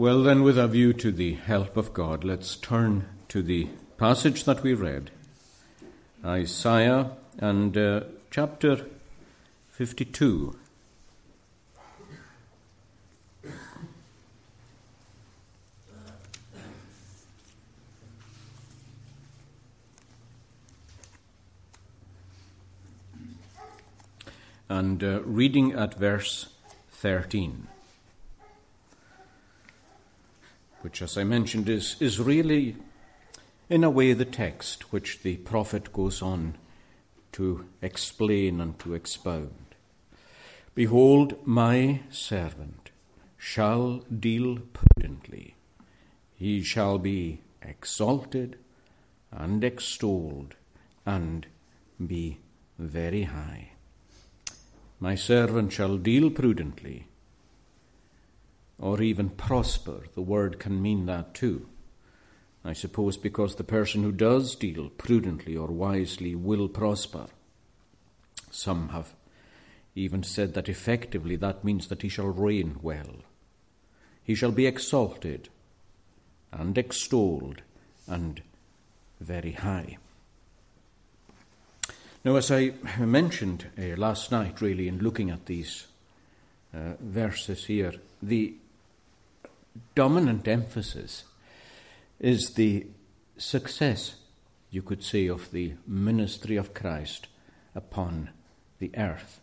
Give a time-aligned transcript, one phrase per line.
[0.00, 3.68] Well, then, with a view to the help of God, let's turn to the
[3.98, 5.10] passage that we read
[6.24, 8.86] Isaiah and uh, chapter
[9.68, 10.56] 52.
[24.70, 26.48] And uh, reading at verse
[26.88, 27.66] 13.
[30.82, 32.76] Which, as I mentioned, is, is really,
[33.68, 36.56] in a way, the text which the prophet goes on
[37.32, 39.74] to explain and to expound.
[40.74, 42.90] Behold, my servant
[43.36, 45.56] shall deal prudently,
[46.34, 48.58] he shall be exalted
[49.30, 50.54] and extolled
[51.04, 51.46] and
[52.04, 52.38] be
[52.78, 53.70] very high.
[54.98, 57.06] My servant shall deal prudently
[58.80, 60.04] or even prosper.
[60.14, 61.68] The word can mean that too.
[62.64, 67.26] I suppose because the person who does deal prudently or wisely will prosper.
[68.50, 69.14] Some have
[69.94, 73.22] even said that effectively that means that he shall reign well.
[74.22, 75.48] He shall be exalted
[76.52, 77.62] and extolled
[78.06, 78.42] and
[79.20, 79.98] very high.
[82.24, 85.86] Now, as I mentioned uh, last night, really, in looking at these
[86.74, 88.54] uh, verses here, the
[89.94, 91.24] dominant emphasis
[92.18, 92.86] is the
[93.36, 94.16] success,
[94.70, 97.26] you could say, of the ministry of Christ
[97.74, 98.30] upon
[98.78, 99.40] the earth.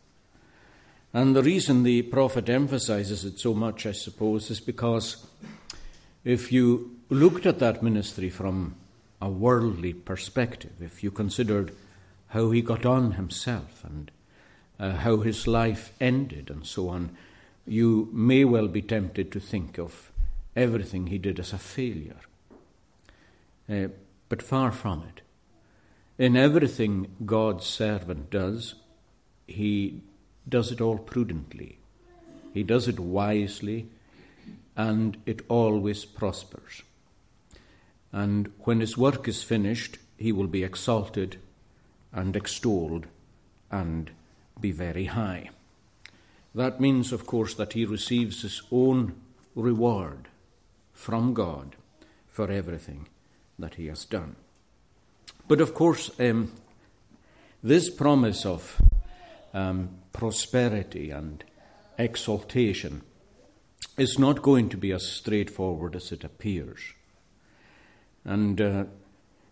[1.14, 5.26] And the reason the prophet emphasizes it so much, I suppose, is because
[6.24, 8.76] if you looked at that ministry from
[9.22, 11.74] a worldly perspective, if you considered
[12.28, 14.12] how he got on himself and
[14.80, 17.16] uh, how his life ended and so on,
[17.66, 20.07] you may well be tempted to think of
[20.58, 22.20] everything he did as a failure.
[23.70, 23.88] Uh,
[24.28, 25.22] but far from it.
[26.18, 28.74] In everything God's servant does,
[29.46, 30.02] he
[30.50, 31.78] does it all prudently.
[32.54, 33.90] He does it wisely,
[34.76, 36.82] and it always prospers.
[38.12, 41.38] And when his work is finished, he will be exalted
[42.12, 43.06] and extolled
[43.70, 44.10] and
[44.60, 45.52] be very high.
[46.56, 49.14] That means, of course, that he receives his own
[49.54, 50.30] reward
[50.98, 51.76] from God
[52.28, 53.08] for everything
[53.60, 54.36] that he has done.
[55.48, 56.52] But of course, um,
[57.62, 58.82] this promise of
[59.54, 61.44] um, prosperity and
[62.00, 63.04] exaltation
[63.96, 66.80] is not going to be as straightforward as it appears.
[68.26, 68.86] And uh,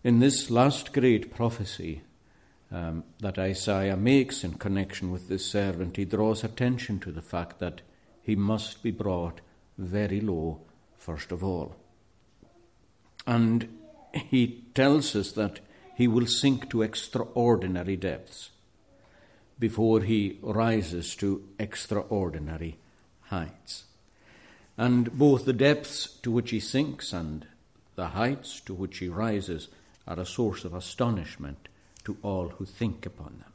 [0.02, 2.02] in this last great prophecy
[2.72, 7.60] um, that Isaiah makes in connection with this servant, he draws attention to the fact
[7.60, 7.82] that
[8.20, 9.40] he must be brought
[9.78, 10.60] very low
[11.06, 11.76] first of all.
[13.28, 13.78] And
[14.12, 15.60] he tells us that
[15.94, 18.50] he will sink to extraordinary depths
[19.56, 22.76] before he rises to extraordinary
[23.22, 23.84] heights.
[24.76, 27.46] And both the depths to which he sinks and
[27.94, 29.68] the heights to which he rises
[30.08, 31.68] are a source of astonishment
[32.04, 33.52] to all who think upon them.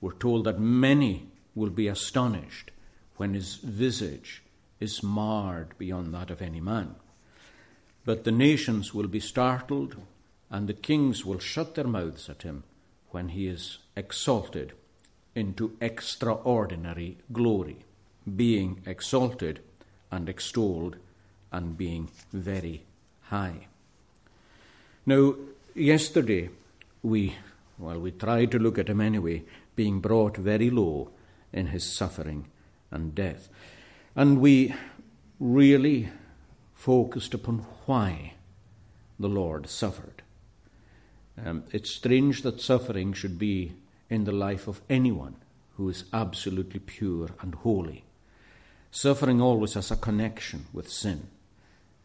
[0.00, 2.72] We're told that many will be astonished
[3.16, 4.42] when his visage
[4.80, 6.96] is marred beyond that of any man.
[8.04, 9.96] But the nations will be startled,
[10.50, 12.64] and the kings will shut their mouths at him
[13.10, 14.72] when he is exalted
[15.34, 17.84] into extraordinary glory,
[18.36, 19.60] being exalted
[20.10, 20.96] and extolled
[21.52, 22.82] and being very
[23.22, 23.66] high.
[25.06, 25.34] Now,
[25.74, 26.50] yesterday
[27.02, 27.36] we,
[27.78, 29.44] well, we tried to look at him anyway,
[29.76, 31.10] being brought very low
[31.52, 32.46] in his suffering
[32.90, 33.48] and death.
[34.20, 34.74] And we
[35.38, 36.10] really
[36.74, 38.34] focused upon why
[39.18, 40.20] the Lord suffered.
[41.42, 43.72] Um, it's strange that suffering should be
[44.10, 45.36] in the life of anyone
[45.78, 48.04] who is absolutely pure and holy.
[48.90, 51.28] Suffering always has a connection with sin.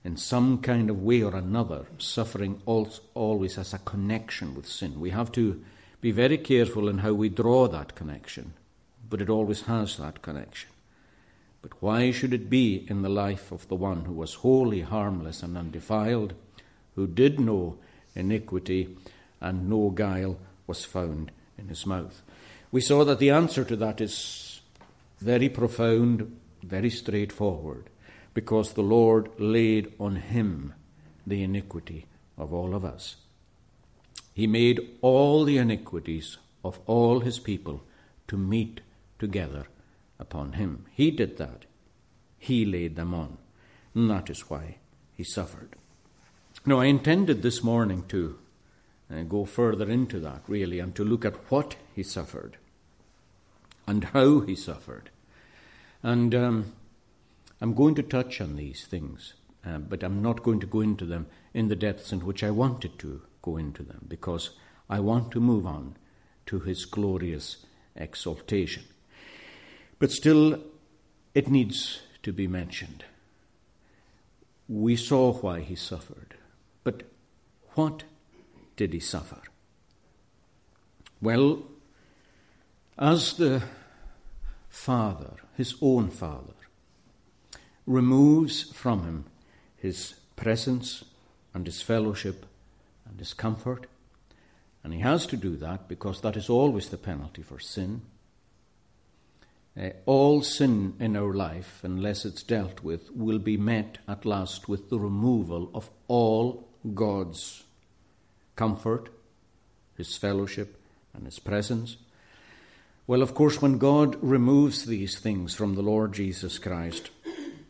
[0.06, 5.02] In some kind of way or another, suffering always has a connection with sin.
[5.02, 5.62] We have to
[6.00, 8.54] be very careful in how we draw that connection,
[9.10, 10.70] but it always has that connection.
[11.66, 15.42] But why should it be in the life of the one who was wholly harmless
[15.42, 16.36] and undefiled,
[16.94, 17.80] who did no
[18.14, 18.96] iniquity,
[19.42, 22.22] and no guile was found in his mouth?
[22.72, 24.62] We saw that the answer to that is
[25.20, 27.90] very profound, very straightforward,
[28.36, 30.76] because the Lord laid on him
[31.26, 32.06] the iniquity
[32.38, 33.16] of all of us.
[34.36, 37.82] He made all the iniquities of all his people
[38.28, 38.82] to meet
[39.18, 39.66] together
[40.20, 40.86] upon him.
[40.92, 41.66] He did that.
[42.38, 43.38] He laid them on.
[43.94, 44.78] and that is why
[45.14, 45.76] he suffered.
[46.66, 48.38] Now, I intended this morning to
[49.12, 52.58] uh, go further into that, really, and to look at what he suffered
[53.88, 55.10] and how he suffered.
[56.02, 56.74] And um,
[57.62, 59.34] I'm going to touch on these things,
[59.66, 62.52] uh, but I'm not going to go into them in the depths in which I
[62.52, 64.52] wanted to go into them, because
[64.90, 65.98] I want to move on
[66.48, 67.58] to his glorious
[67.96, 68.84] exaltation.
[70.00, 70.62] But still,
[71.34, 73.06] it needs to be mentioned.
[74.68, 76.36] We saw why he suffered,
[76.84, 77.04] but
[77.76, 78.04] what
[78.76, 79.42] did he suffer?
[81.22, 81.64] Well,
[82.98, 83.64] as the
[84.70, 86.54] Father, his own Father,
[87.86, 89.26] removes from him
[89.78, 91.04] his presence
[91.54, 92.46] and his fellowship
[93.08, 93.88] and his comfort,
[94.84, 98.02] and he has to do that because that is always the penalty for sin.
[99.78, 104.70] Uh, all sin in our life, unless it's dealt with, will be met at last
[104.70, 107.64] with the removal of all God's
[108.56, 109.10] comfort,
[109.98, 110.80] His fellowship,
[111.14, 111.98] and His presence.
[113.06, 117.10] Well, of course, when God removes these things from the Lord Jesus Christ,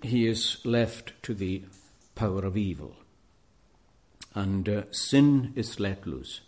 [0.03, 1.63] He is left to the
[2.13, 2.95] power of evil.
[4.35, 6.41] And uh, sin is let loose.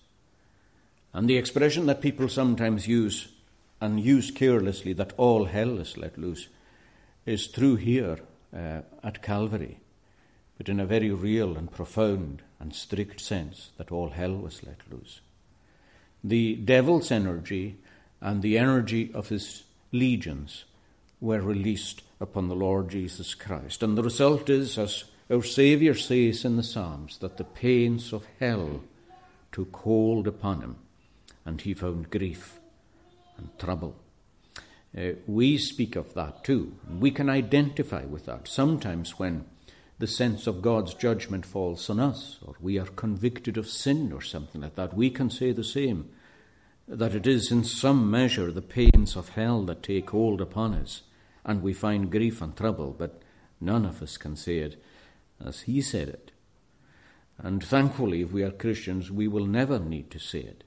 [1.14, 3.30] And the expression that people sometimes use
[3.80, 6.48] and use carelessly, that all hell is let loose,
[7.26, 8.20] is true here
[8.56, 9.80] uh, at Calvary,
[10.58, 14.80] but in a very real and profound and strict sense, that all hell was let
[14.92, 15.22] loose.
[16.24, 17.78] The devil's energy
[18.20, 20.66] and the energy of his legions
[21.22, 23.84] were released upon the Lord Jesus Christ.
[23.84, 28.26] And the result is, as our Saviour says in the Psalms, that the pains of
[28.40, 28.82] hell
[29.52, 30.78] took hold upon him
[31.46, 32.57] and he found grief
[33.38, 33.96] and trouble.
[34.98, 36.74] Uh, we speak of that too.
[37.00, 38.48] We can identify with that.
[38.48, 39.46] Sometimes when
[40.00, 44.22] the sense of God's judgment falls on us, or we are convicted of sin or
[44.22, 46.10] something like that, we can say the same
[46.88, 51.02] that it is in some measure the pains of hell that take hold upon us,
[51.44, 53.22] and we find grief and trouble, but
[53.60, 54.82] none of us can say it
[55.44, 56.32] as He said it.
[57.38, 60.64] And thankfully, if we are Christians, we will never need to say it.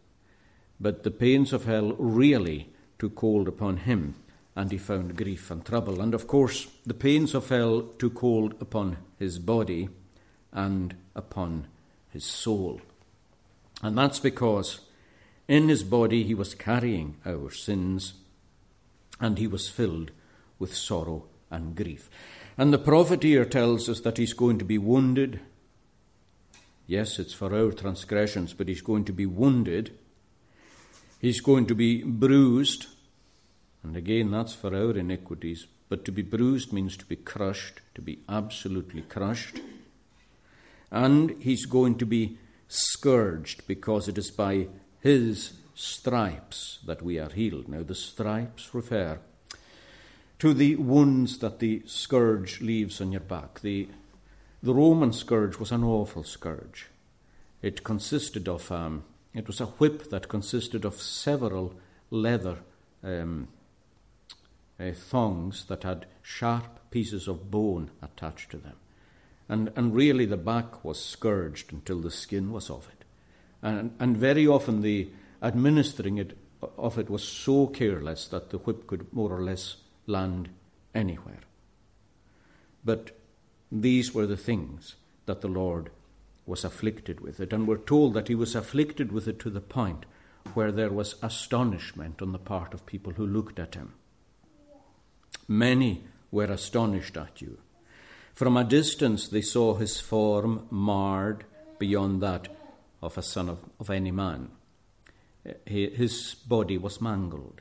[0.80, 4.14] But the pains of hell really took hold upon him,
[4.56, 6.00] and he found grief and trouble.
[6.00, 9.90] And of course, the pains of hell took hold upon his body
[10.52, 11.66] and upon
[12.08, 12.80] his soul.
[13.82, 14.80] And that's because
[15.48, 18.14] in his body he was carrying our sins,
[19.20, 20.12] and he was filled
[20.58, 22.08] with sorrow and grief.
[22.56, 25.40] And the prophet here tells us that he's going to be wounded.
[26.86, 29.98] Yes, it's for our transgressions, but he's going to be wounded
[31.20, 32.86] He's going to be bruised.
[33.82, 35.66] And again, that's for our iniquities.
[35.90, 39.60] But to be bruised means to be crushed, to be absolutely crushed.
[40.90, 42.38] And he's going to be
[42.68, 44.68] scourged because it is by
[45.00, 47.68] his stripes that we are healed.
[47.68, 49.18] Now, the stripes refer
[50.38, 53.60] to the wounds that the scourge leaves on your back.
[53.60, 53.88] The,
[54.62, 56.86] the Roman scourge was an awful scourge.
[57.60, 59.04] It consisted of um,
[59.34, 61.74] it was a whip that consisted of several
[62.10, 62.58] leather
[63.02, 63.48] um,
[64.78, 68.76] uh, thongs that had sharp pieces of bone attached to them.
[69.48, 73.04] And, and really, the back was scourged until the skin was off it.
[73.62, 75.10] And, and very often, the
[75.42, 76.36] administering it,
[76.78, 80.48] of it was so careless that the whip could more or less land
[80.94, 81.40] anywhere.
[82.84, 83.10] But
[83.70, 84.96] these were the things
[85.26, 85.90] that the Lord
[86.50, 89.60] was afflicted with it, and we're told that he was afflicted with it to the
[89.60, 90.04] point
[90.52, 93.94] where there was astonishment on the part of people who looked at him.
[95.46, 97.58] Many were astonished at you.
[98.34, 101.44] From a distance they saw his form marred
[101.78, 102.48] beyond that
[103.00, 104.50] of a son of, of any man.
[105.64, 107.60] His body was mangled.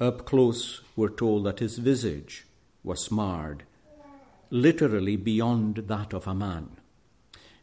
[0.00, 2.46] Up close, we're told that his visage
[2.82, 3.62] was marred,
[4.50, 6.78] literally beyond that of a man.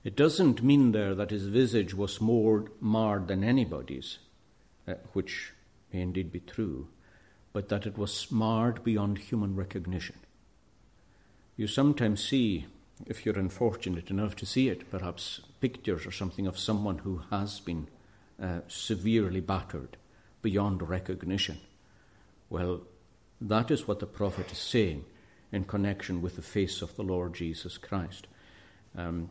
[0.03, 4.17] It doesn't mean there that his visage was more marred than anybody's,
[4.87, 5.53] uh, which
[5.93, 6.87] may indeed be true,
[7.53, 10.15] but that it was marred beyond human recognition.
[11.55, 12.65] You sometimes see,
[13.05, 17.59] if you're unfortunate enough to see it, perhaps pictures or something of someone who has
[17.59, 17.87] been
[18.41, 19.97] uh, severely battered
[20.41, 21.59] beyond recognition.
[22.49, 22.81] Well,
[23.39, 25.05] that is what the prophet is saying
[25.51, 28.27] in connection with the face of the Lord Jesus Christ.
[28.97, 29.29] Um,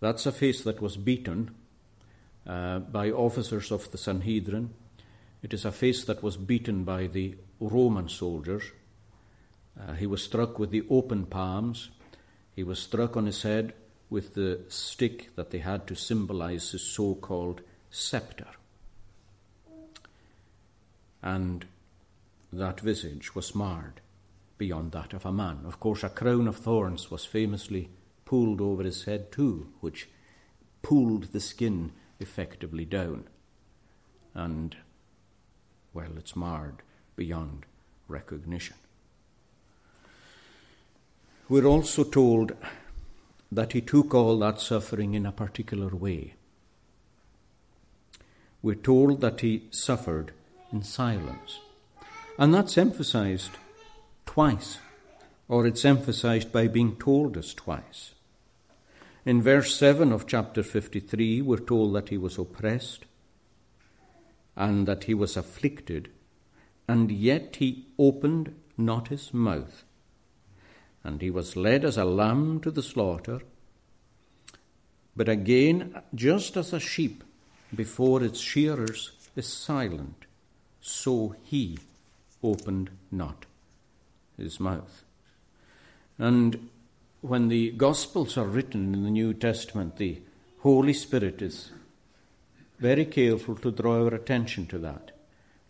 [0.00, 1.54] that's a face that was beaten
[2.46, 4.70] uh, by officers of the Sanhedrin.
[5.42, 8.64] It is a face that was beaten by the Roman soldiers.
[9.78, 11.90] Uh, he was struck with the open palms.
[12.56, 13.74] He was struck on his head
[14.08, 18.48] with the stick that they had to symbolize his so called scepter.
[21.22, 21.66] And
[22.52, 24.00] that visage was marred
[24.58, 25.60] beyond that of a man.
[25.64, 27.90] Of course, a crown of thorns was famously
[28.30, 30.08] pulled over his head too, which
[30.82, 33.24] pulled the skin effectively down.
[34.34, 34.76] And,
[35.92, 36.76] well, it's marred
[37.16, 37.66] beyond
[38.06, 38.76] recognition.
[41.48, 42.52] We're also told
[43.50, 46.34] that he took all that suffering in a particular way.
[48.62, 50.30] We're told that he suffered
[50.70, 51.58] in silence.
[52.38, 53.50] And that's emphasized
[54.24, 54.78] twice,
[55.48, 58.12] or it's emphasized by being told us twice.
[59.26, 63.04] In verse 7 of chapter 53, we're told that he was oppressed
[64.56, 66.10] and that he was afflicted,
[66.88, 69.84] and yet he opened not his mouth.
[71.04, 73.42] And he was led as a lamb to the slaughter.
[75.14, 77.22] But again, just as a sheep
[77.74, 80.24] before its shearers is silent,
[80.80, 81.78] so he
[82.42, 83.44] opened not
[84.38, 85.04] his mouth.
[86.18, 86.69] And
[87.20, 90.22] when the Gospels are written in the New Testament, the
[90.60, 91.70] Holy Spirit is
[92.78, 95.10] very careful to draw our attention to that.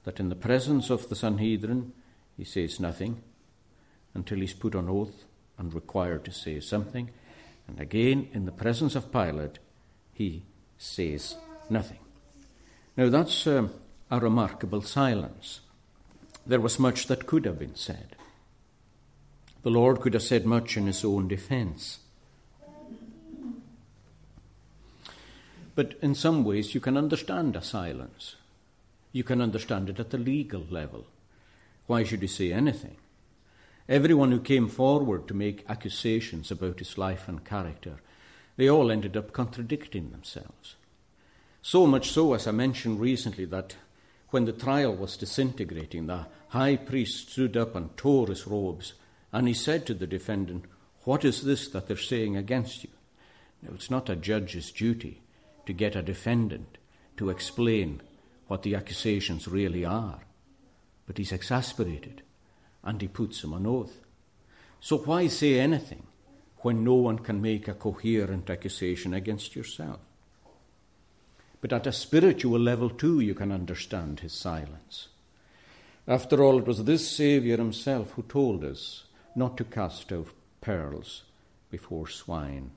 [0.04, 1.92] That in the presence of the Sanhedrin,
[2.37, 3.23] he says nothing
[4.14, 5.25] until he's put on oath
[5.59, 7.11] and required to say something.
[7.69, 9.59] And again, in the presence of Pilate,
[10.12, 10.45] he
[10.78, 11.37] says
[11.69, 11.99] nothing.
[12.97, 13.71] Now, that's um,
[14.11, 15.61] a remarkable silence.
[16.47, 18.16] There was much that could have been said.
[19.62, 21.99] The Lord could have said much in his own defense.
[25.75, 28.37] But in some ways, you can understand a silence.
[29.12, 31.07] You can understand it at the legal level.
[31.87, 32.97] Why should he say anything?
[33.88, 37.97] Everyone who came forward to make accusations about his life and character,
[38.57, 40.76] they all ended up contradicting themselves.
[41.62, 43.76] So much so, as I mentioned recently, that
[44.31, 48.95] when the trial was disintegrating, the high priest stood up and tore his robes
[49.32, 50.64] and he said to the defendant,
[51.04, 52.90] What is this that they're saying against you?
[53.62, 55.22] Now, it's not a judge's duty
[55.66, 56.78] to get a defendant
[57.16, 58.00] to explain
[58.49, 60.20] what the accusations really are.
[61.06, 62.22] But he's exasperated
[62.82, 64.00] and he puts him on oath.
[64.80, 66.06] So why say anything
[66.58, 70.00] when no one can make a coherent accusation against yourself?
[71.60, 75.08] But at a spiritual level, too, you can understand his silence.
[76.08, 80.28] After all, it was this Saviour himself who told us not to cast out
[80.60, 81.25] pearls
[81.70, 82.70] before swine,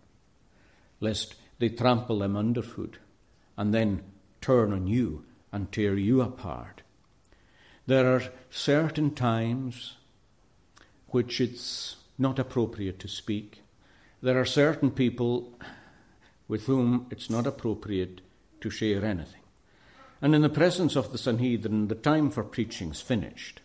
[0.99, 2.97] lest they trample them underfoot
[3.57, 4.03] and then
[4.41, 6.81] turn on you and tear you apart.
[7.85, 9.95] There are certain times
[11.07, 13.61] which it's not appropriate to speak.
[14.21, 15.57] There are certain people
[16.47, 18.21] with whom it's not appropriate
[18.61, 19.41] to share anything.
[20.21, 23.59] And in the presence of the Sanhedrin, the time for preaching's finished.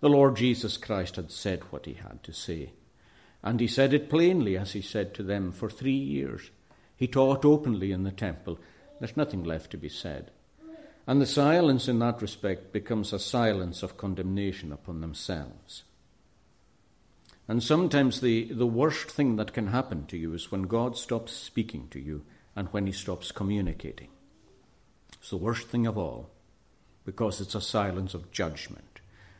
[0.00, 2.72] The Lord Jesus Christ had said what he had to say.
[3.42, 6.50] And he said it plainly, as he said to them, for three years.
[6.96, 8.58] He taught openly in the temple.
[8.98, 10.30] There's nothing left to be said.
[11.06, 15.84] And the silence in that respect becomes a silence of condemnation upon themselves.
[17.48, 21.32] And sometimes the, the worst thing that can happen to you is when God stops
[21.32, 22.24] speaking to you
[22.56, 24.08] and when he stops communicating.
[25.20, 26.30] It's the worst thing of all
[27.04, 28.85] because it's a silence of judgment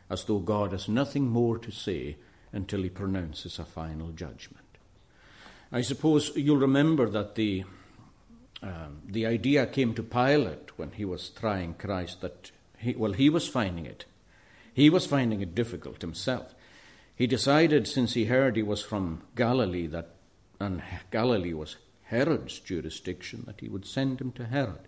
[0.09, 2.17] as though God has nothing more to say
[2.53, 4.65] until he pronounces a final judgment.
[5.71, 7.65] I suppose you'll remember that the,
[8.63, 13.29] um, the idea came to Pilate when he was trying Christ that, he, well, he
[13.29, 14.05] was finding it.
[14.73, 16.55] He was finding it difficult himself.
[17.15, 20.11] He decided, since he heard he was from Galilee, that,
[20.59, 24.86] and Galilee was Herod's jurisdiction, that he would send him to Herod.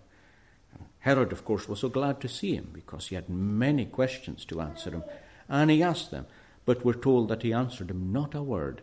[1.00, 4.60] Herod, of course, was so glad to see him because he had many questions to
[4.60, 5.04] answer him,
[5.48, 6.26] and he asked them,
[6.66, 8.82] but we're told that he answered him not a word.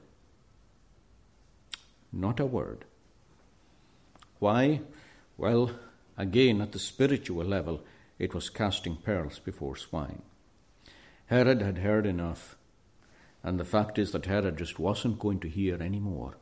[2.11, 2.85] Not a word.
[4.39, 4.81] Why?
[5.37, 5.71] Well,
[6.17, 7.81] again, at the spiritual level,
[8.17, 10.23] it was casting pearls before swine.
[11.27, 12.57] Herod had heard enough,
[13.43, 16.37] and the fact is that Herod just wasn't going to hear any more.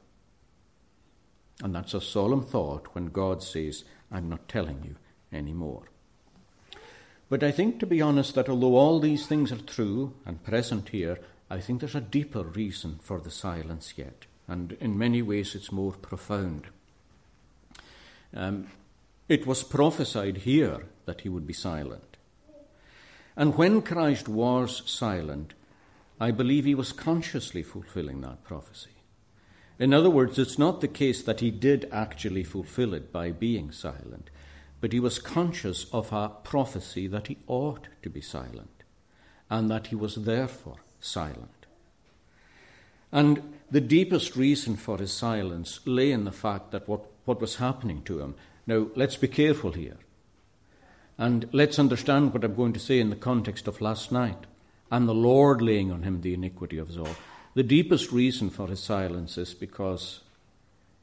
[1.62, 4.96] And that's a solemn thought when God says, I'm not telling you
[5.32, 5.84] anymore.
[7.30, 10.90] But I think, to be honest, that although all these things are true and present
[10.90, 15.56] here, I think there's a deeper reason for the silence yet, and in many ways
[15.56, 16.68] it's more profound.
[18.34, 18.68] Um,
[19.28, 22.18] it was prophesied here that he would be silent.
[23.36, 25.54] And when Christ was silent,
[26.20, 28.92] I believe he was consciously fulfilling that prophecy.
[29.78, 33.72] In other words, it's not the case that he did actually fulfill it by being
[33.72, 34.30] silent,
[34.82, 38.84] but he was conscious of a prophecy that he ought to be silent,
[39.50, 41.66] and that he was therefore silent.
[43.12, 47.56] And the deepest reason for his silence lay in the fact that what, what was
[47.56, 48.36] happening to him.
[48.68, 49.98] Now, let's be careful here.
[51.18, 54.46] And let's understand what I'm going to say in the context of last night
[54.92, 57.16] and the Lord laying on him the iniquity of all.
[57.54, 60.22] The deepest reason for his silence is because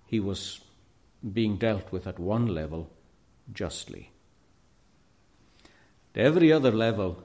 [0.07, 0.61] he was
[1.33, 2.91] being dealt with at one level
[3.53, 4.13] justly.
[6.15, 7.25] At every other level,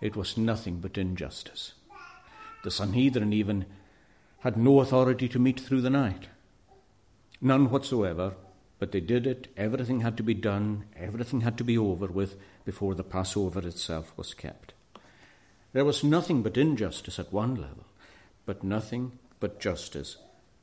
[0.00, 1.72] it was nothing but injustice.
[2.62, 3.66] The Sanhedrin even
[4.40, 6.28] had no authority to meet through the night.
[7.40, 8.34] None whatsoever,
[8.78, 9.48] but they did it.
[9.56, 14.12] Everything had to be done, everything had to be over with before the Passover itself
[14.16, 14.74] was kept.
[15.72, 17.86] There was nothing but injustice at one level,
[18.46, 20.16] but nothing but justice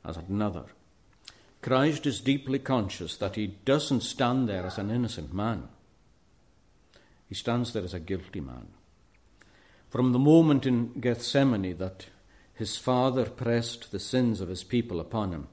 [0.05, 0.65] at another.
[1.61, 5.67] Christ is deeply conscious that he doesn't stand there as an innocent man.
[7.29, 8.67] He stands there as a guilty man.
[9.89, 12.07] From the moment in Gethsemane that
[12.53, 15.47] his father pressed the sins of his people upon him,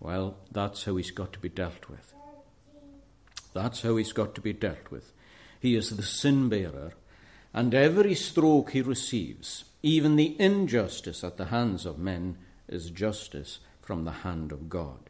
[0.00, 2.14] well, that's how he's got to be dealt with.
[3.52, 5.12] That's how he's got to be dealt with.
[5.58, 6.92] He is the sin bearer,
[7.52, 12.36] and every stroke he receives, even the injustice at the hands of men,
[12.68, 15.07] is justice from the hand of God.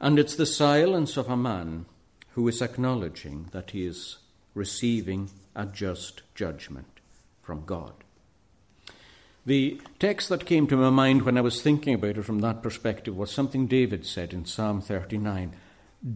[0.00, 1.86] And it's the silence of a man
[2.32, 4.18] who is acknowledging that he is
[4.54, 7.00] receiving a just judgment
[7.42, 7.92] from God.
[9.46, 12.62] The text that came to my mind when I was thinking about it from that
[12.62, 15.54] perspective was something David said in Psalm 39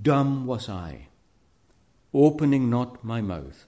[0.03, 1.07] Dumb was I,
[2.13, 3.67] opening not my mouth,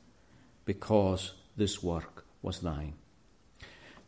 [0.65, 2.95] because this work was thine.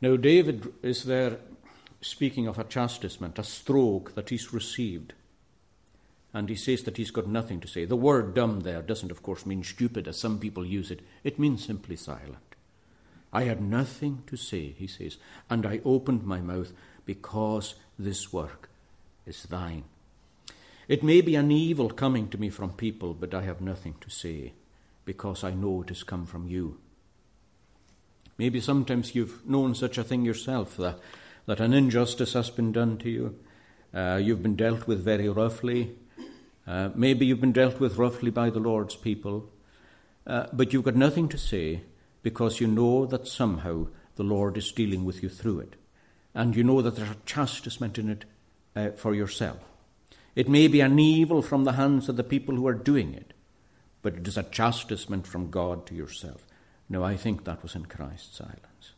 [0.00, 1.38] Now, David is there
[2.00, 5.14] speaking of a chastisement, a stroke that he's received.
[6.35, 7.85] And he says that he's got nothing to say.
[7.85, 11.38] The word dumb there doesn't, of course, mean stupid as some people use it, it
[11.38, 12.57] means simply silent.
[13.33, 15.16] I had nothing to say, he says,
[15.49, 16.73] and I opened my mouth
[17.07, 18.68] because this work
[19.27, 19.85] is thine.
[20.88, 24.11] It may be an evil coming to me from people, but I have nothing to
[24.11, 24.53] say
[25.05, 26.79] because I know it has come from you.
[28.37, 30.99] Maybe sometimes you've known such a thing yourself that,
[31.47, 33.38] that an injustice has been done to you.
[33.94, 35.94] Uh, you've been dealt with very roughly.
[36.66, 39.50] Uh, maybe you've been dealt with roughly by the Lord's people.
[40.27, 41.83] Uh, but you've got nothing to say
[42.22, 45.74] because you know that somehow the Lord is dealing with you through it.
[46.35, 48.24] And you know that there's a chastisement in it
[48.74, 49.59] uh, for yourself.
[50.35, 53.35] It may be an evil from the hands of the people who are doing it,
[54.03, 56.44] but it is a chastisement from God to yourself.
[56.88, 58.92] No, I think that was in Christ's silence.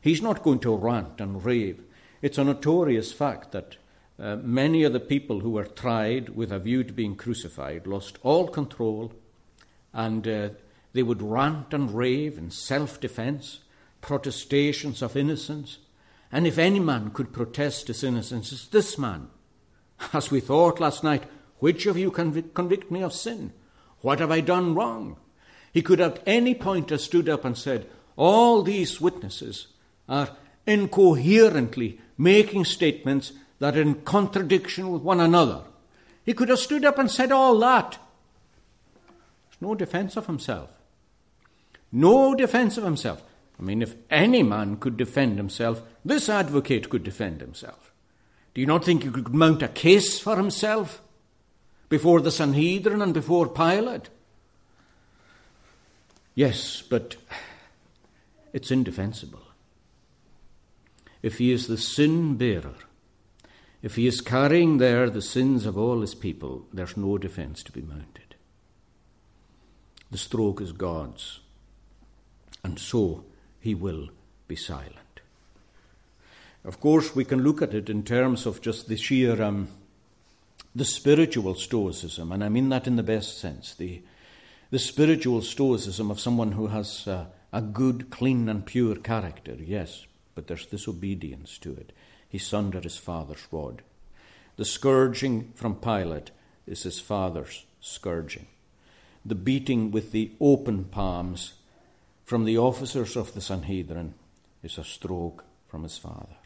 [0.00, 1.80] He's not going to rant and rave.
[2.22, 3.76] It's a notorious fact that
[4.18, 8.18] uh, many of the people who were tried with a view to being crucified lost
[8.22, 9.12] all control
[9.92, 10.48] and uh,
[10.92, 13.60] they would rant and rave in self defense,
[14.00, 15.78] protestations of innocence.
[16.32, 19.28] And if any man could protest his innocence, it's this man.
[20.12, 21.24] As we thought last night,
[21.58, 23.52] which of you can convict me of sin?
[24.00, 25.16] What have I done wrong?
[25.72, 29.68] He could at any point have stood up and said, All these witnesses
[30.08, 35.62] are incoherently making statements that are in contradiction with one another.
[36.24, 37.98] He could have stood up and said all that.
[39.60, 40.70] No defense of himself.
[41.90, 43.22] No defense of himself.
[43.58, 47.92] I mean, if any man could defend himself, this advocate could defend himself.
[48.54, 51.02] Do you not think he could mount a case for himself
[51.88, 54.10] before the Sanhedrin and before Pilate?
[56.34, 57.16] Yes, but
[58.52, 59.42] it's indefensible.
[61.20, 62.74] If he is the sin bearer,
[63.82, 67.72] if he is carrying there the sins of all his people, there's no defense to
[67.72, 68.34] be mounted.
[70.10, 71.40] The stroke is God's
[72.64, 73.24] and so
[73.60, 74.08] he will
[74.46, 75.20] be silent.
[76.64, 79.68] Of course, we can look at it in terms of just the sheer, um,
[80.74, 84.02] the spiritual stoicism, and I mean that in the best sense, the,
[84.70, 90.04] the spiritual stoicism of someone who has uh, a good, clean, and pure character, yes,
[90.34, 91.92] but there's disobedience to it.
[92.28, 93.82] He's sundered his father's rod.
[94.56, 96.30] The scourging from Pilate
[96.66, 98.46] is his father's scourging.
[99.24, 101.54] The beating with the open palms
[102.24, 104.14] from the officers of the Sanhedrin
[104.62, 106.36] is a stroke from his father.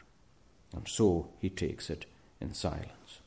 [0.75, 2.07] And so he takes it
[2.41, 3.21] in silence.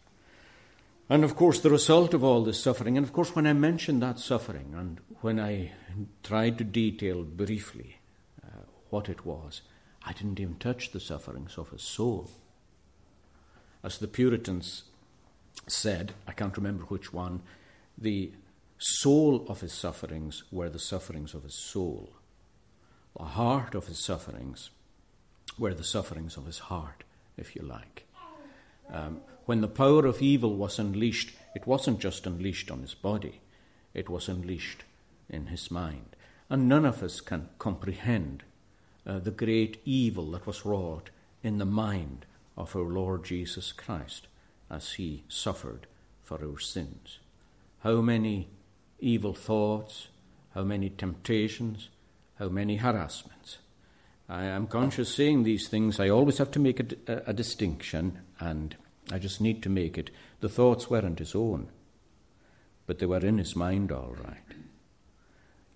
[1.10, 4.02] And of course, the result of all this suffering, and of course, when I mentioned
[4.02, 5.72] that suffering and when I
[6.24, 7.98] tried to detail briefly
[8.44, 9.62] uh, what it was,
[10.04, 12.30] I didn't even touch the sufferings of his soul.
[13.86, 14.84] As the Puritans
[15.68, 17.44] said, I can't remember which one,
[17.96, 18.32] the
[18.80, 22.10] soul of his sufferings were the sufferings of his soul.
[23.16, 24.72] The heart of his sufferings
[25.60, 27.04] were the sufferings of his heart,
[27.38, 28.08] if you like.
[28.92, 33.40] Um, when the power of evil was unleashed, it wasn't just unleashed on his body,
[33.94, 34.84] it was unleashed
[35.30, 36.16] in his mind.
[36.50, 38.44] And none of us can comprehend
[39.06, 41.12] uh, the great evil that was wrought
[41.44, 42.26] in the mind
[42.58, 44.28] of our Lord Jesus Christ
[44.70, 45.88] as he suffered
[46.24, 47.20] for our sins.
[47.80, 48.50] How many
[49.00, 50.08] evil thoughts,
[50.54, 51.90] how many temptations,
[52.40, 53.60] how many harassments.
[54.28, 56.00] I am conscious saying these things.
[56.00, 58.76] I always have to make a, a, a distinction, and
[59.12, 60.10] I just need to make it.
[60.40, 61.70] The thoughts weren't his own,
[62.88, 64.38] but they were in his mind all right.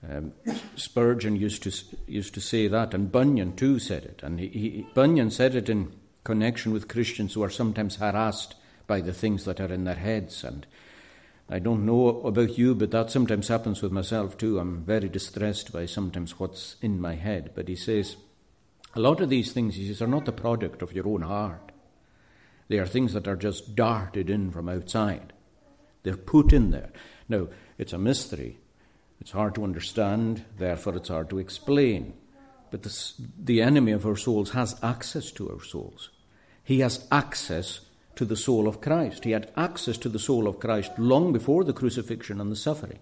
[0.09, 0.33] Um,
[0.75, 1.71] Spurgeon used to
[2.07, 4.21] used to say that, and Bunyan too said it.
[4.23, 8.55] And he, he, Bunyan said it in connection with Christians who are sometimes harassed
[8.87, 10.43] by the things that are in their heads.
[10.43, 10.65] And
[11.49, 14.59] I don't know about you, but that sometimes happens with myself too.
[14.59, 17.51] I'm very distressed by sometimes what's in my head.
[17.55, 18.17] But he says,
[18.95, 21.71] a lot of these things, he says, are not the product of your own heart.
[22.67, 25.33] They are things that are just darted in from outside.
[26.03, 26.91] They're put in there.
[27.27, 28.59] Now, it's a mystery.
[29.19, 32.13] It's hard to understand, therefore, it's hard to explain.
[32.71, 36.09] But this, the enemy of our souls has access to our souls.
[36.63, 37.81] He has access
[38.15, 39.23] to the soul of Christ.
[39.23, 42.99] He had access to the soul of Christ long before the crucifixion and the suffering.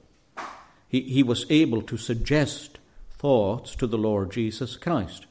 [0.87, 5.25] He, he was able to suggest thoughts to the Lord Jesus Christ.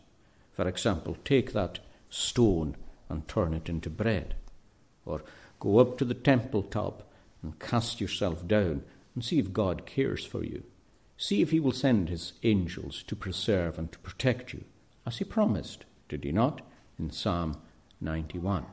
[0.53, 1.79] For example, take that
[2.11, 2.77] stone
[3.09, 4.35] and turn it into bread.
[5.05, 5.22] Or
[5.61, 7.11] go up to the temple top
[7.42, 8.83] and cast yourself down
[9.14, 10.64] and see if God cares for you.
[11.18, 14.64] See if he will send his angels to preserve and to protect you,
[15.07, 16.61] as he promised, did he not,
[16.98, 17.57] in Psalm
[18.00, 18.66] 91?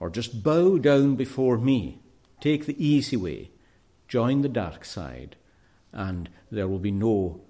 [0.00, 2.00] Or just bow down before me,
[2.40, 3.50] take the easy way,
[4.08, 5.36] join the dark side,
[5.92, 7.40] and there will be no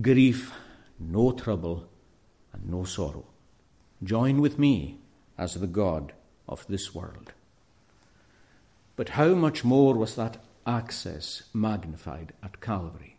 [0.00, 0.52] grief,
[0.98, 1.88] no trouble,
[2.52, 3.26] and no sorrow.
[4.02, 4.98] Join with me
[5.38, 6.12] as the God
[6.48, 7.32] of this world.
[8.96, 13.16] But how much more was that access magnified at Calvary.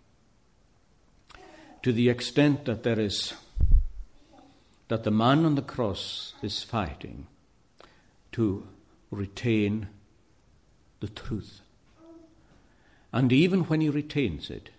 [1.84, 3.34] To the extent that there is,
[4.88, 7.28] that the man on the cross is fighting
[8.32, 8.68] to
[9.12, 9.88] retain
[11.00, 11.62] the truth.
[13.12, 14.70] And even when he retains it,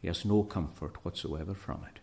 [0.00, 2.00] he has no comfort whatsoever from it.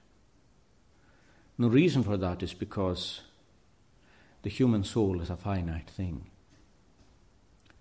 [1.58, 3.22] And the reason for that is because
[4.44, 6.28] the human soul is a finite thing.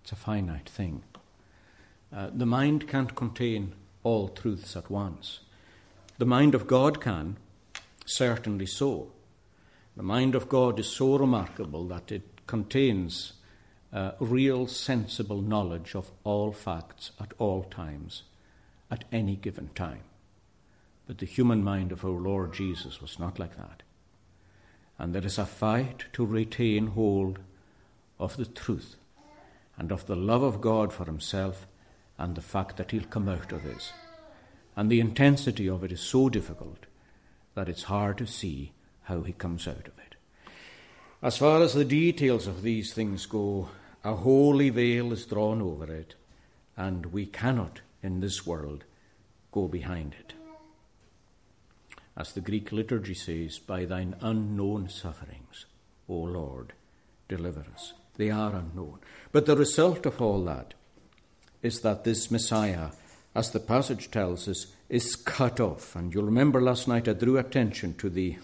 [0.01, 1.03] It's a finite thing.
[2.11, 5.41] Uh, the mind can't contain all truths at once.
[6.17, 7.37] The mind of God can,
[8.05, 9.11] certainly so.
[9.95, 13.33] The mind of God is so remarkable that it contains
[13.93, 18.23] uh, real, sensible knowledge of all facts at all times,
[18.89, 20.01] at any given time.
[21.07, 23.83] But the human mind of our Lord Jesus was not like that.
[24.97, 27.39] And there is a fight to retain hold
[28.19, 28.95] of the truth
[29.77, 31.65] and of the love of God for himself
[32.19, 33.93] and the fact that he'll come out of this.
[34.75, 36.85] And the intensity of it is so difficult
[37.55, 40.15] that it's hard to see how he comes out of it.
[41.21, 43.69] As far as the details of these things go,
[44.03, 46.15] a holy veil is drawn over it,
[46.77, 48.83] and we cannot, in this world,
[49.51, 50.33] go behind it.
[52.15, 55.65] As the Greek liturgy says, by thine unknown sufferings,
[56.09, 56.73] O Lord,
[57.29, 57.93] deliver us.
[58.17, 58.99] They are unknown.
[59.31, 60.73] But the result of all that
[61.61, 62.89] is that this Messiah,
[63.35, 65.95] as the passage tells us, is cut off.
[65.95, 68.37] And you'll remember last night I drew attention to the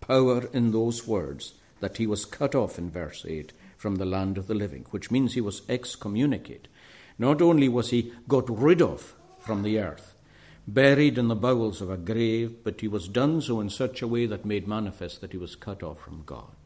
[0.00, 4.38] power in those words that he was cut off in verse 8 from the land
[4.38, 6.68] of the living, which means he was excommunicated.
[7.18, 10.14] Not only was he got rid of from the earth,
[10.66, 14.08] buried in the bowels of a grave, but he was done so in such a
[14.08, 16.56] way that made manifest that he was cut off from God,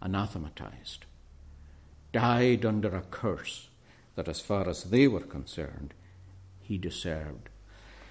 [0.00, 1.04] anathematized,
[2.12, 3.69] died under a curse
[4.20, 5.94] that, as far as they were concerned,
[6.60, 7.48] he deserved.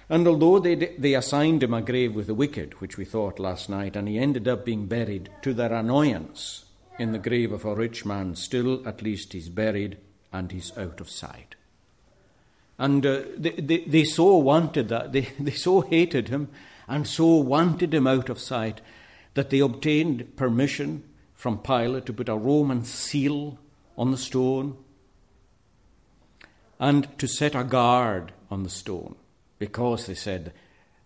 [0.08, 3.70] And although they, they assigned him a grave with the wicked, which we thought last
[3.70, 6.64] night, and he ended up being buried to their annoyance
[6.98, 9.98] in the grave of a rich man, still at least he's buried
[10.32, 11.54] and he's out of sight.
[12.76, 16.48] And uh, they, they, they so wanted that, they, they so hated him
[16.88, 18.80] and so wanted him out of sight
[19.34, 21.04] that they obtained permission
[21.36, 23.60] from Pilate to put a Roman seal
[23.96, 24.76] on the stone
[26.80, 29.14] and to set a guard on the stone,
[29.58, 30.52] because they said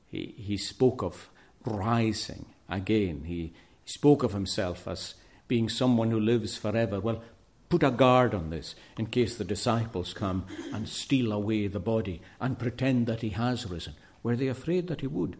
[0.06, 1.28] he, he spoke of
[1.66, 3.24] rising again.
[3.26, 3.52] He
[3.84, 5.14] spoke of himself as
[5.48, 7.00] being someone who lives forever.
[7.00, 7.22] Well,
[7.68, 12.22] put a guard on this in case the disciples come and steal away the body
[12.40, 13.94] and pretend that he has risen.
[14.22, 15.36] Were they afraid that he would?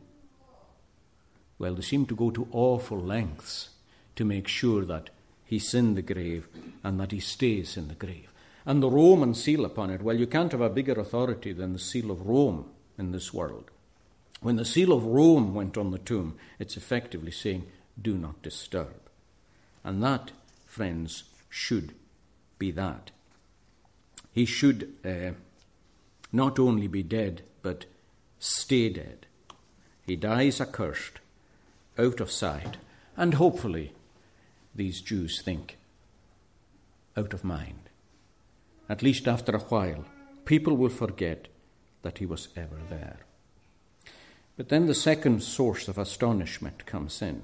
[1.59, 3.71] Well, they seem to go to awful lengths
[4.17, 5.11] to make sure that
[5.45, 6.49] he's in the grave
[6.83, 8.34] and that he stays in the grave.
[8.67, 11.79] And the Roman seal upon it, well, you can't have a bigger authority than the
[11.79, 13.71] seal of Rome in this world.
[14.41, 17.67] When the seal of Rome went on the tomb, it's effectively saying,
[18.01, 19.11] do not disturb.
[19.83, 20.33] And that,
[20.67, 21.95] friends, should
[22.59, 23.11] be that.
[24.33, 25.33] He should uh,
[26.33, 27.85] not only be dead, but
[28.39, 29.27] stay dead.
[30.07, 31.21] He dies accursed,
[31.99, 32.77] out of sight,
[33.17, 33.93] and hopefully,
[34.75, 35.79] these Jews think,
[37.17, 37.84] out of mind.
[38.89, 40.05] At least after a while,
[40.45, 41.49] people will forget
[42.03, 43.21] that he was ever there.
[44.57, 47.43] But then the second source of astonishment comes in.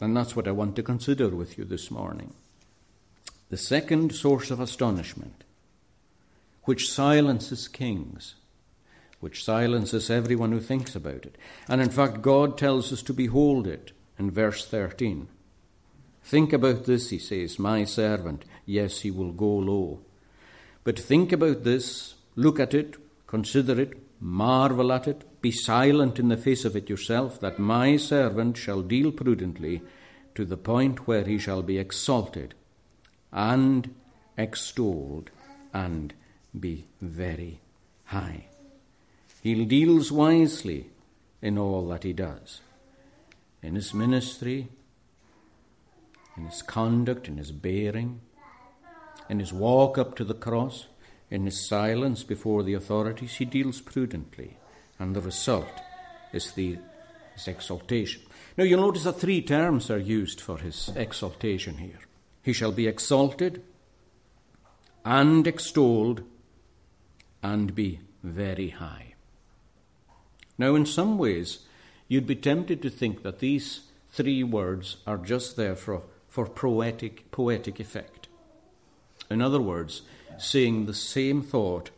[0.00, 2.34] And that's what I want to consider with you this morning.
[3.50, 5.44] The second source of astonishment,
[6.64, 8.34] which silences kings,
[9.20, 11.36] which silences everyone who thinks about it.
[11.66, 15.28] And in fact, God tells us to behold it in verse 13.
[16.28, 18.44] Think about this, he says, my servant.
[18.66, 20.00] Yes, he will go low.
[20.84, 26.28] But think about this, look at it, consider it, marvel at it, be silent in
[26.28, 29.80] the face of it yourself, that my servant shall deal prudently
[30.34, 32.52] to the point where he shall be exalted
[33.32, 33.94] and
[34.36, 35.30] extolled
[35.72, 36.12] and
[36.60, 37.58] be very
[38.04, 38.44] high.
[39.42, 40.90] He deals wisely
[41.40, 42.60] in all that he does.
[43.62, 44.68] In his ministry,
[46.38, 48.20] in his conduct, in his bearing,
[49.28, 50.86] in his walk up to the cross,
[51.30, 54.56] in his silence before the authorities, he deals prudently
[54.98, 55.68] and the result
[56.32, 56.78] is the,
[57.34, 58.22] his exaltation.
[58.56, 62.00] Now you'll notice that three terms are used for his exaltation here.
[62.42, 63.62] He shall be exalted
[65.04, 66.22] and extolled
[67.42, 69.14] and be very high.
[70.56, 71.60] Now, in some ways,
[72.08, 76.02] you'd be tempted to think that these three words are just there for,
[76.38, 78.28] for poetic, poetic effect.
[79.28, 80.02] In other words,
[80.38, 81.90] saying the same thought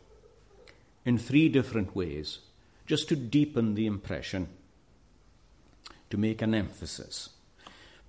[1.05, 2.39] in three different ways
[2.87, 4.47] just to deepen the impression,
[6.09, 7.29] to make an emphasis,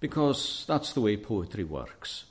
[0.01, 2.25] because that's the way poetry works.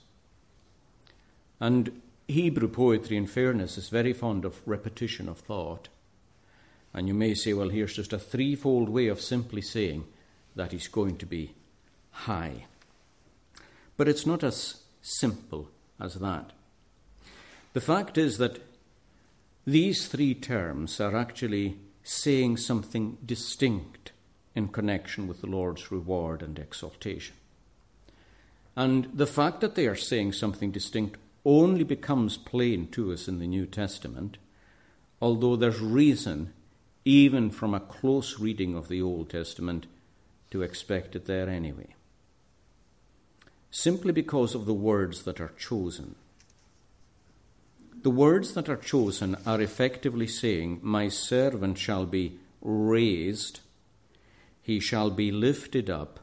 [1.60, 5.90] And Hebrew poetry, in fairness, is very fond of repetition of thought.
[6.92, 10.06] And you may say, well, here's just a threefold way of simply saying
[10.56, 11.54] that he's going to be
[12.10, 12.66] high.
[14.02, 16.54] But it's not as simple as that.
[17.74, 18.58] The fact is that
[19.64, 24.12] these three terms are actually saying something distinct
[24.56, 27.36] in connection with the Lord's reward and exaltation.
[28.76, 33.38] And the fact that they are saying something distinct only becomes plain to us in
[33.38, 34.40] the New Testament,
[35.22, 36.54] although there's reason,
[37.06, 39.86] even from a close reading of the Old Testament,
[40.50, 41.94] to expect it there anyway.
[43.72, 46.16] Simply because of the words that are chosen.
[48.04, 53.62] The words that are chosen are effectively saying, My servant shall be raised,
[54.62, 56.20] he shall be lifted up,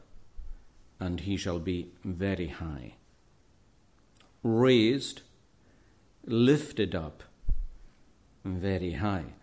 [0.99, 2.95] and he shall be very high.
[4.43, 5.21] Raised,
[6.25, 7.23] lifted up,
[8.45, 9.33] very high.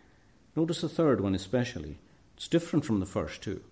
[0.55, 1.99] Notice the third one especially.
[2.37, 3.63] It's different from the first two.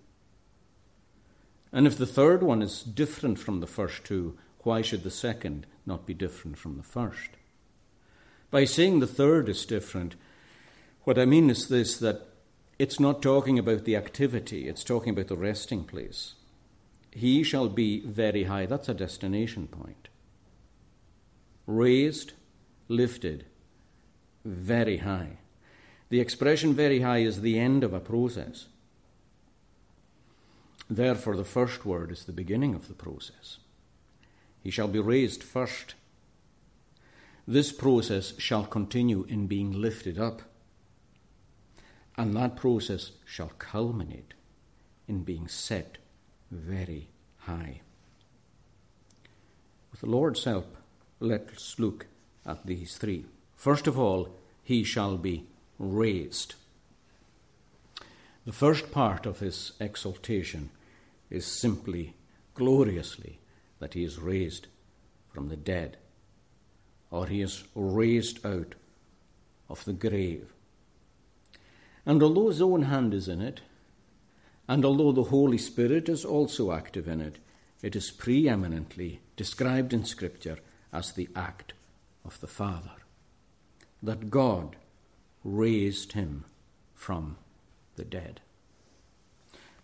[1.75, 5.67] And if the third one is different from the first two, why should the second
[5.85, 7.31] not be different from the first?
[8.49, 10.15] By saying the third is different,
[11.03, 12.29] what I mean is this that
[12.79, 16.35] it's not talking about the activity, it's talking about the resting place.
[17.11, 18.67] He shall be very high.
[18.67, 20.07] That's a destination point.
[21.67, 22.31] Raised,
[22.87, 23.47] lifted,
[24.45, 25.39] very high.
[26.07, 28.67] The expression very high is the end of a process.
[30.89, 33.57] Therefore, the first word is the beginning of the process.
[34.61, 35.95] He shall be raised first
[37.47, 40.41] this process shall continue in being lifted up.
[42.17, 44.33] And that process shall culminate
[45.07, 45.97] in being set
[46.49, 47.81] very high.
[49.91, 50.75] With the Lord's help,
[51.19, 52.07] let's look
[52.45, 53.25] at these three.
[53.55, 54.29] First of all,
[54.63, 55.45] he shall be
[55.77, 56.55] raised.
[58.45, 60.69] The first part of his exaltation
[61.29, 62.13] is simply,
[62.53, 63.39] gloriously,
[63.79, 64.67] that he is raised
[65.33, 65.97] from the dead
[67.11, 68.75] or he is raised out
[69.69, 70.53] of the grave.
[72.05, 73.61] And although his own hand is in it,
[74.67, 77.37] and although the Holy Spirit is also active in it,
[77.81, 80.57] it is preeminently described in Scripture
[80.91, 81.73] as the act
[82.23, 82.91] of the Father.
[84.03, 84.75] That God
[85.43, 86.45] raised him
[86.93, 87.37] from
[87.95, 88.41] the dead.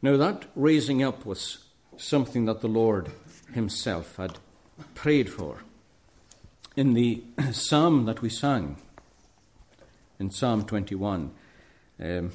[0.02, 1.66] Now, that raising up was
[1.98, 3.12] something that the Lord
[3.54, 4.40] Himself had
[4.96, 5.60] prayed for.
[6.76, 8.78] In the psalm that we sang,
[10.20, 11.32] in Psalm 21,
[12.00, 12.32] um,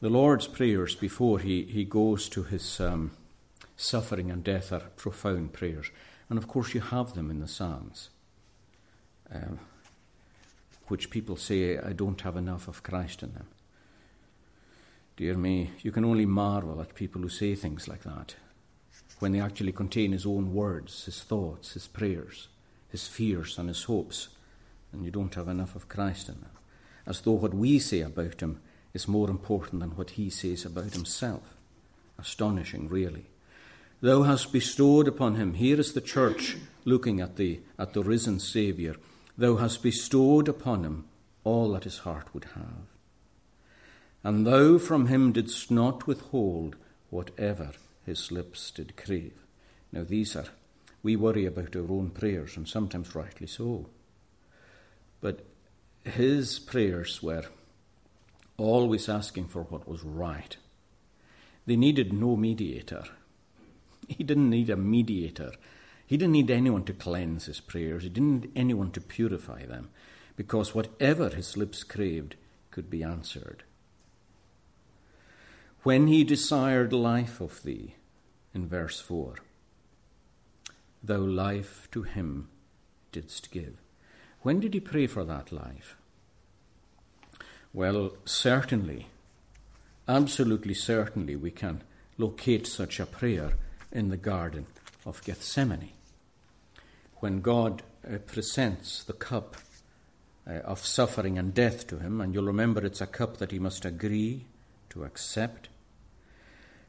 [0.00, 3.12] the Lord's prayers before he, he goes to his um,
[3.76, 5.90] suffering and death are profound prayers.
[6.28, 8.10] And of course, you have them in the Psalms,
[9.32, 9.58] um,
[10.88, 13.46] which people say, I don't have enough of Christ in them.
[15.16, 18.34] Dear me, you can only marvel at people who say things like that
[19.20, 22.48] when they actually contain his own words, his thoughts, his prayers,
[22.88, 24.28] his fears, and his hopes,
[24.92, 26.50] and you don't have enough of Christ in them.
[27.06, 28.60] As though what we say about him
[28.92, 31.54] is more important than what he says about himself.
[32.18, 33.26] Astonishing, really.
[34.00, 38.40] Thou hast bestowed upon him, here is the church looking at the, at the risen
[38.40, 38.96] Saviour,
[39.38, 41.04] thou hast bestowed upon him
[41.44, 42.93] all that his heart would have
[44.24, 46.76] and thou from him didst not withhold
[47.10, 47.72] whatever
[48.06, 49.44] his lips did crave.
[49.92, 50.46] Now, these are,
[51.02, 53.86] we worry about our own prayers, and sometimes rightly so.
[55.20, 55.44] But
[56.04, 57.44] his prayers were
[58.56, 60.56] always asking for what was right.
[61.66, 63.04] They needed no mediator.
[64.08, 65.52] He didn't need a mediator.
[66.06, 68.02] He didn't need anyone to cleanse his prayers.
[68.02, 69.90] He didn't need anyone to purify them,
[70.34, 72.36] because whatever his lips craved
[72.70, 73.64] could be answered
[75.84, 77.94] when he desired life of thee,
[78.54, 79.36] in verse 4,
[81.02, 82.48] thou life to him
[83.12, 83.76] didst give.
[84.40, 85.96] When did he pray for that life?
[87.74, 89.08] Well, certainly,
[90.08, 91.82] absolutely certainly, we can
[92.16, 93.52] locate such a prayer
[93.92, 94.66] in the Garden
[95.04, 95.92] of Gethsemane.
[97.16, 99.56] When God uh, presents the cup
[100.46, 103.58] uh, of suffering and death to him, and you'll remember it's a cup that he
[103.58, 104.46] must agree
[104.90, 105.68] to accept.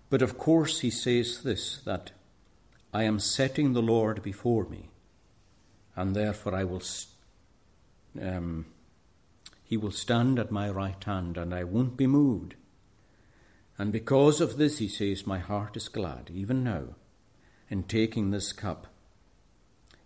[0.10, 2.12] But of course, he says this that
[2.94, 4.90] I am setting the Lord before me,
[5.96, 6.84] and therefore I will.
[8.22, 8.66] Um,
[9.64, 12.54] he will stand at my right hand, and I won't be moved.
[13.78, 16.96] And because of this, he says, my heart is glad, even now,
[17.70, 18.88] in taking this cup,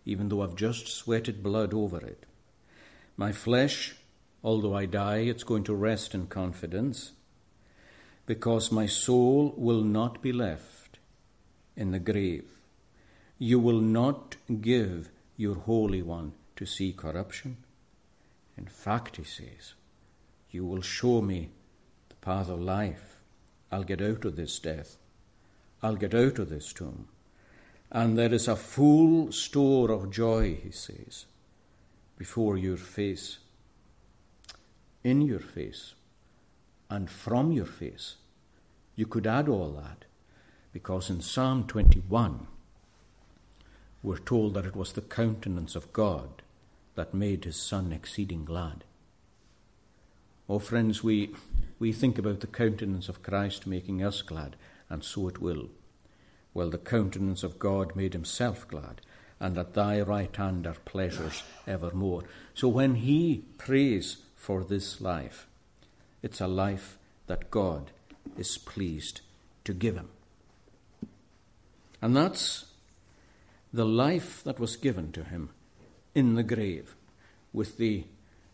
[0.06, 2.26] even though I've just sweated blood over it.
[3.18, 3.98] My flesh,
[4.44, 7.12] although I die, it's going to rest in confidence
[8.30, 11.00] because my soul will not be left
[11.76, 12.48] in the grave.
[13.39, 17.58] You will not give your Holy One to see corruption.
[18.56, 19.74] In fact, he says,
[20.52, 21.50] you will show me
[22.10, 23.18] the path of life.
[23.72, 24.98] I'll get out of this death.
[25.82, 27.08] I'll get out of this tomb.
[27.92, 31.26] And there is a full store of joy, he says,
[32.15, 33.39] before your face,
[35.04, 35.96] in your face,
[36.92, 38.18] and from your face.
[39.00, 40.04] You could add all that
[40.74, 42.48] because in Psalm 21,
[44.04, 46.42] we're told that it was the countenance of God
[46.96, 48.84] that made his Son exceeding glad.
[50.50, 51.34] Oh, friends, we,
[51.80, 54.58] we think about the countenance of Christ making us glad,
[54.90, 55.70] and so it will.
[56.54, 59.00] Well, the countenance of God made himself glad,
[59.40, 62.26] and at thy right hand are pleasures evermore.
[62.54, 65.48] So when he prays for this life,
[66.22, 67.92] it's a life that God
[68.39, 69.21] is pleased
[69.65, 70.10] to give him.
[72.02, 72.65] And that's
[73.73, 75.49] the life that was given to him
[76.15, 76.95] in the grave,
[77.54, 78.06] with the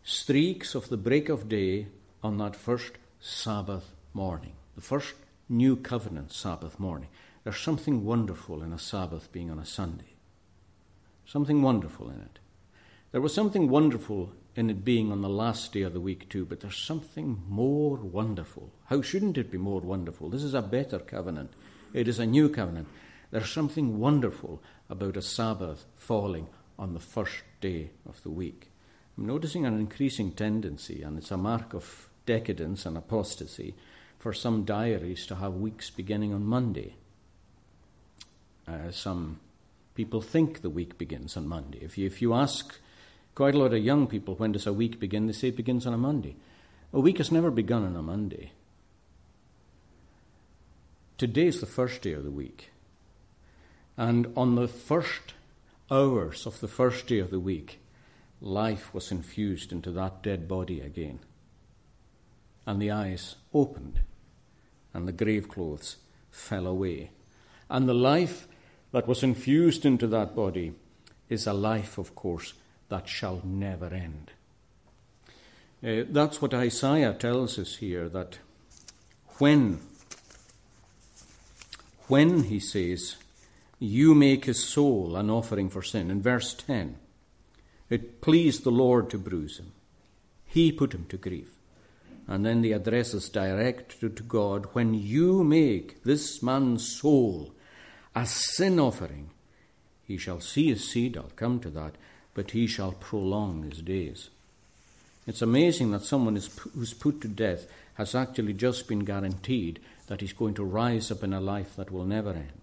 [0.04, 1.88] streaks of the break of day
[2.24, 5.14] on that first Sabbath morning, the first
[5.48, 7.08] New Covenant Sabbath morning.
[7.44, 10.16] There's something wonderful in a Sabbath being on a Sunday.
[11.26, 12.40] Something wonderful in it.
[13.12, 16.46] There was something wonderful in it being on the last day of the week, too,
[16.46, 18.72] but there's something more wonderful.
[18.86, 20.30] How shouldn't it be more wonderful?
[20.30, 21.52] This is a better covenant,
[21.94, 22.88] it is a new covenant.
[23.32, 26.48] There's something wonderful about a Sabbath falling
[26.80, 28.72] on the first day of the week.
[29.18, 33.76] I'm noticing an increasing tendency, and it's a mark of decadence and apostasy,
[34.20, 36.96] for some diaries to have weeks beginning on Monday.
[38.68, 39.40] Uh, some
[39.94, 41.80] people think the week begins on Monday.
[41.82, 42.80] If you, if you ask
[43.36, 45.28] Quite a lot of young people, when does a week begin?
[45.28, 46.38] They say it begins on a Monday.
[46.94, 48.54] A week has never begun on a Monday.
[51.18, 52.72] Today is the first day of the week.
[53.98, 55.34] And on the first
[55.92, 57.80] hours of the first day of the week,
[58.40, 61.20] life was infused into that dead body again.
[62.66, 64.00] And the eyes opened,
[64.94, 65.98] and the grave clothes
[66.32, 67.12] fell away.
[67.70, 68.48] And the life
[68.94, 70.74] that was infused into that body
[71.28, 72.54] is a life, of course,
[72.90, 74.32] that shall never end.
[75.86, 78.40] Uh, that's what Isaiah tells us here that
[79.38, 79.80] when,
[82.08, 83.18] when he says,
[83.80, 86.98] you make his soul an offering for sin, in verse 10,
[87.90, 89.74] it pleased the Lord to bruise him.
[90.46, 91.52] He put him to grief.
[92.28, 97.54] And then the address is direct to God when you make this man's soul
[98.16, 99.30] a sin offering,
[100.04, 101.96] he shall see his seed, I'll come to that,
[102.36, 104.30] but he shall prolong his days.
[105.26, 107.66] It's amazing that someone is, who's put to death
[107.96, 111.90] has actually just been guaranteed that he's going to rise up in a life that
[111.90, 112.62] will never end.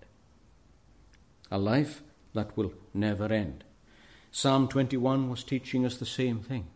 [1.50, 2.02] A life
[2.34, 3.64] that will never end.
[4.30, 6.66] Psalm 21 was teaching us the same thing.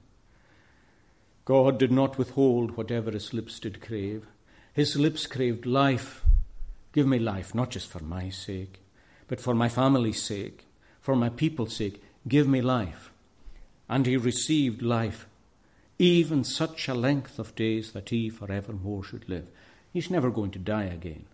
[1.44, 4.26] God did not withhold whatever his lips did crave.
[4.74, 6.24] His lips craved life.
[6.92, 8.80] Give me life, not just for my sake,
[9.28, 10.64] but for my family's sake,
[11.00, 12.02] for my people's sake.
[12.28, 13.10] Give me life.
[13.88, 15.26] And he received life
[15.98, 19.46] even such a length of days that he forevermore should live.
[19.92, 21.24] He's never going to die again.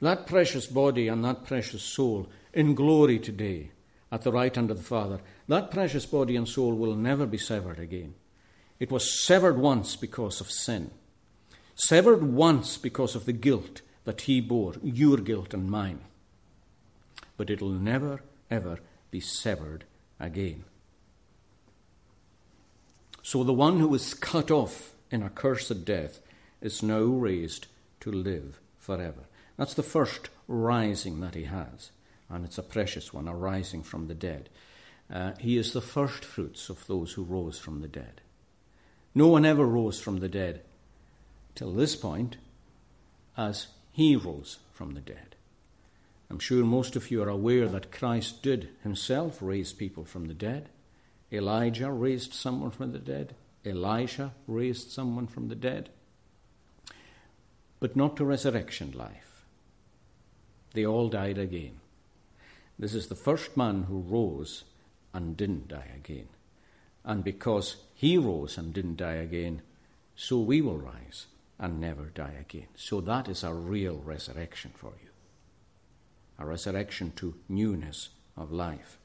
[0.00, 3.72] That precious body and that precious soul in glory today
[4.10, 7.36] at the right hand of the Father, that precious body and soul will never be
[7.36, 8.14] severed again.
[8.78, 10.90] It was severed once because of sin,
[11.74, 16.00] severed once because of the guilt that he bore, your guilt and mine.
[17.36, 18.78] But it'll never, ever
[19.10, 19.84] be severed
[20.20, 20.64] again.
[23.22, 26.20] So the one who was cut off in a cursed death
[26.60, 27.66] is now raised
[28.00, 29.24] to live forever.
[29.56, 31.90] That's the first rising that he has,
[32.28, 34.48] and it's a precious one, a rising from the dead.
[35.12, 38.20] Uh, he is the first fruits of those who rose from the dead.
[39.14, 40.62] No one ever rose from the dead
[41.54, 42.36] till this point
[43.36, 45.34] as he rose from the dead.
[46.30, 50.34] I'm sure most of you are aware that Christ did himself raise people from the
[50.34, 50.68] dead.
[51.32, 53.34] Elijah raised someone from the dead.
[53.66, 55.90] Elisha raised someone from the dead.
[57.80, 59.44] But not to resurrection life.
[60.72, 61.80] They all died again.
[62.78, 64.62] This is the first man who rose
[65.12, 66.28] and didn't die again.
[67.04, 69.62] And because he rose and didn't die again,
[70.14, 71.26] so we will rise
[71.58, 72.68] and never die again.
[72.76, 75.09] So that is a real resurrection for you
[76.40, 78.98] a resurrection to newness of life.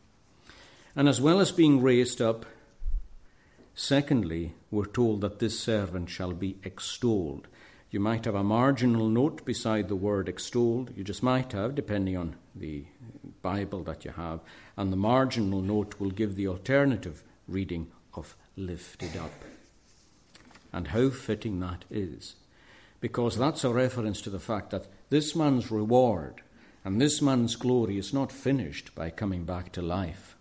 [0.95, 2.45] And as well as being raised up,
[3.75, 7.47] secondly, we're told that this servant shall be extolled.
[7.91, 10.91] You might have a marginal note beside the word extolled.
[10.95, 12.85] You just might have, depending on the
[13.41, 14.39] Bible that you have.
[14.77, 19.33] And the marginal note will give the alternative reading of lifted up.
[20.71, 22.35] And how fitting that is.
[23.01, 26.41] Because that's a reference to the fact that this man's reward
[26.85, 30.35] and this man's glory is not finished by coming back to life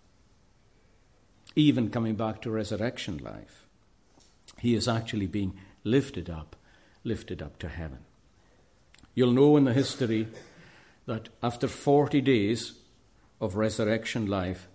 [1.55, 3.65] even coming back to resurrection life.
[4.59, 6.55] He is actually being lifted up,
[7.03, 7.99] lifted up to heaven.
[9.13, 10.27] You'll know in the history
[11.05, 12.73] that after 40 days
[13.39, 14.67] of resurrection life,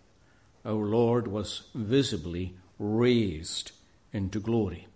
[0.65, 3.73] our Lord was visibly raised
[4.13, 4.87] into glory.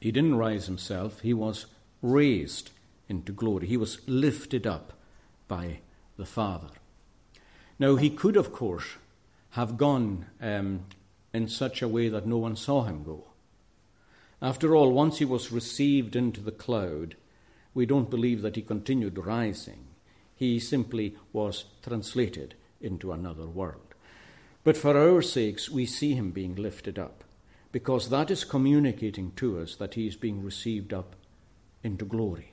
[0.00, 1.66] He didn't rise himself, he was
[2.00, 2.70] raised
[3.08, 3.66] into glory.
[3.66, 4.92] He was lifted up
[5.48, 5.80] by
[6.16, 6.68] the Father.
[7.78, 8.96] Now, he could, of course,
[9.50, 10.84] have gone um,
[11.32, 13.24] in such a way that no one saw him go.
[14.40, 17.16] After all, once he was received into the cloud,
[17.74, 19.86] we don't believe that he continued rising.
[20.36, 23.94] He simply was translated into another world.
[24.64, 27.24] But for our sakes, we see him being lifted up,
[27.72, 31.16] because that is communicating to us that he is being received up
[31.82, 32.52] into glory.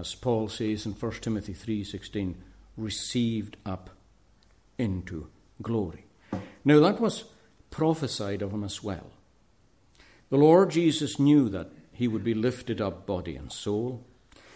[0.00, 2.36] As Paul says in 1 Timothy 3:16,
[2.74, 3.90] received up
[4.78, 5.28] into
[5.60, 6.06] glory.
[6.64, 7.24] Now, that was
[7.68, 9.12] prophesied of him as well.
[10.30, 14.02] The Lord Jesus knew that he would be lifted up body and soul.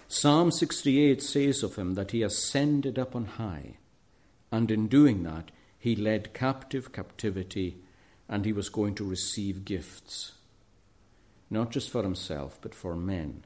[0.08, 3.76] Psalm 68 says of him that he ascended up on high,
[4.50, 7.82] and in doing that, he led captive captivity,
[8.30, 10.32] and he was going to receive gifts,
[11.50, 13.44] not just for himself, but for men.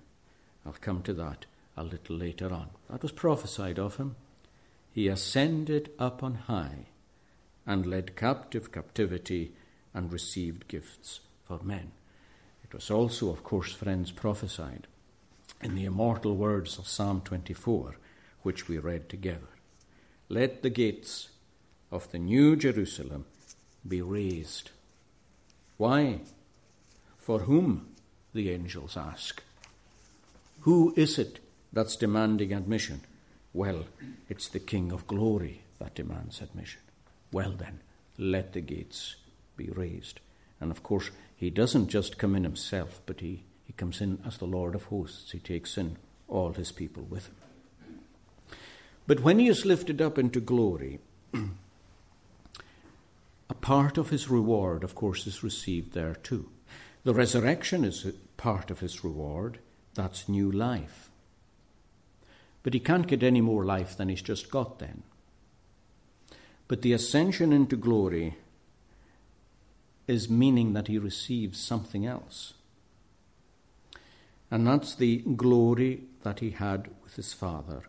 [0.65, 1.47] I'll come to that
[1.79, 2.71] a little later on.
[2.91, 4.17] That was prophesied of him.
[4.93, 6.87] He ascended up on high
[7.65, 9.53] and led captive captivity
[9.95, 11.93] and received gifts for men.
[12.65, 14.87] It was also, of course, friends, prophesied
[15.63, 17.97] in the immortal words of Psalm 24,
[18.43, 19.49] which we read together.
[20.29, 21.29] Let the gates
[21.91, 23.25] of the new Jerusalem
[23.87, 24.71] be raised.
[25.77, 26.21] Why?
[27.19, 27.95] For whom?
[28.35, 29.43] The angels ask.
[30.61, 31.41] Who is it
[31.73, 33.03] that's demanding admission?
[33.53, 33.85] Well,
[34.29, 36.81] it's the King of glory that demands admission.
[37.33, 37.81] Well, then,
[38.17, 39.17] let the gates
[39.57, 40.21] be raised.
[40.61, 44.39] And of course, he doesn't just come in himself, but he, he comes in as
[44.39, 45.33] the Lord of hosts.
[45.33, 45.97] He takes in
[46.27, 47.37] all his people with him.
[49.07, 51.01] But when he is lifted up into glory,
[53.51, 56.51] a part of his reward, of course, is received there too.
[57.05, 58.07] The resurrection is
[58.37, 59.61] part of his reward.
[59.95, 61.08] That's new life.
[62.63, 65.03] But he can't get any more life than he's just got then.
[66.67, 68.37] But the ascension into glory
[70.07, 72.55] is meaning that he receives something else.
[74.51, 77.83] And that's the glory that he had with his Father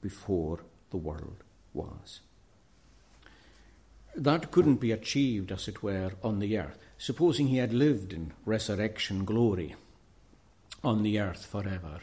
[0.00, 1.42] before the world
[1.74, 2.20] was.
[4.16, 6.78] That couldn't be achieved, as it were, on the earth.
[6.98, 9.74] Supposing he had lived in resurrection glory
[10.82, 12.00] on the earth forever,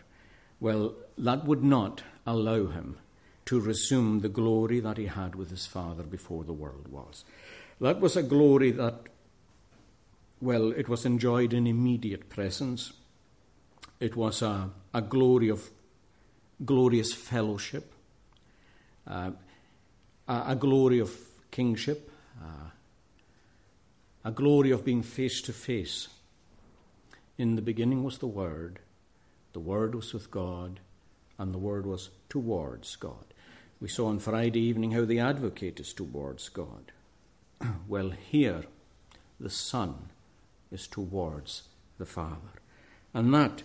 [0.59, 2.97] well, that would not allow him
[3.45, 7.24] to resume the glory that he had with his Father before the world was.
[7.80, 9.07] That was a glory that,
[10.41, 12.91] well, it was enjoyed in immediate presence.
[13.99, 15.70] It was a, a glory of
[16.63, 17.93] glorious fellowship,
[19.07, 19.32] uh,
[20.28, 21.15] a, a, glory of
[21.51, 22.11] kingship,
[22.41, 22.70] uh,
[24.26, 26.09] a glory of being face to face.
[27.38, 28.80] In the beginning was the Word,
[29.53, 30.80] the Word was with God,
[31.38, 33.25] and the Word was towards God.
[33.79, 36.91] We saw on Friday evening how the advocate is towards God.
[37.88, 38.63] well, here,
[39.39, 40.09] the Son
[40.71, 41.63] is towards
[41.97, 42.61] the Father.
[43.13, 43.63] And that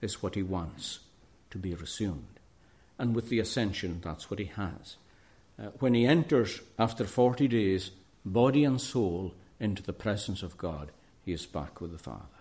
[0.00, 1.00] is what he wants
[1.50, 2.40] to be resumed.
[2.98, 4.96] And with the ascension, that's what he has.
[5.58, 7.90] Uh, when he enters after 40 days,
[8.24, 10.92] body and soul, into the presence of God,
[11.24, 12.37] he is back with the Father.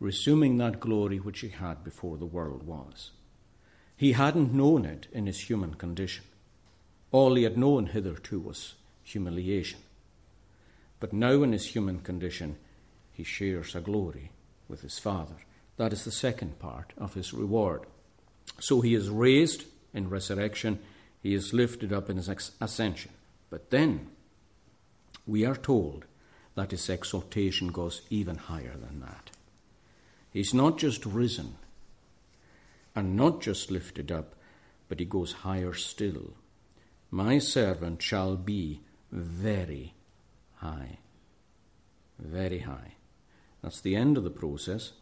[0.00, 3.10] Resuming that glory which he had before the world was.
[3.96, 6.24] He hadn't known it in his human condition.
[7.12, 8.74] All he had known hitherto was
[9.04, 9.80] humiliation.
[10.98, 12.56] But now, in his human condition,
[13.12, 14.30] he shares a glory
[14.68, 15.36] with his Father.
[15.76, 17.82] That is the second part of his reward.
[18.58, 20.80] So he is raised in resurrection,
[21.22, 22.28] he is lifted up in his
[22.60, 23.12] ascension.
[23.48, 24.08] But then
[25.26, 26.04] we are told
[26.54, 29.30] that his exaltation goes even higher than that.
[30.34, 31.54] He's not just risen
[32.96, 34.34] and not just lifted up,
[34.88, 36.34] but he goes higher still.
[37.08, 38.80] My servant shall be
[39.12, 39.94] very
[40.56, 40.98] high.
[42.18, 42.94] Very high.
[43.62, 44.94] That's the end of the process.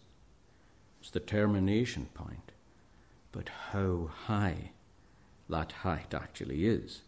[1.00, 2.52] It's the termination point.
[3.32, 4.72] But how high
[5.48, 7.00] that height actually is.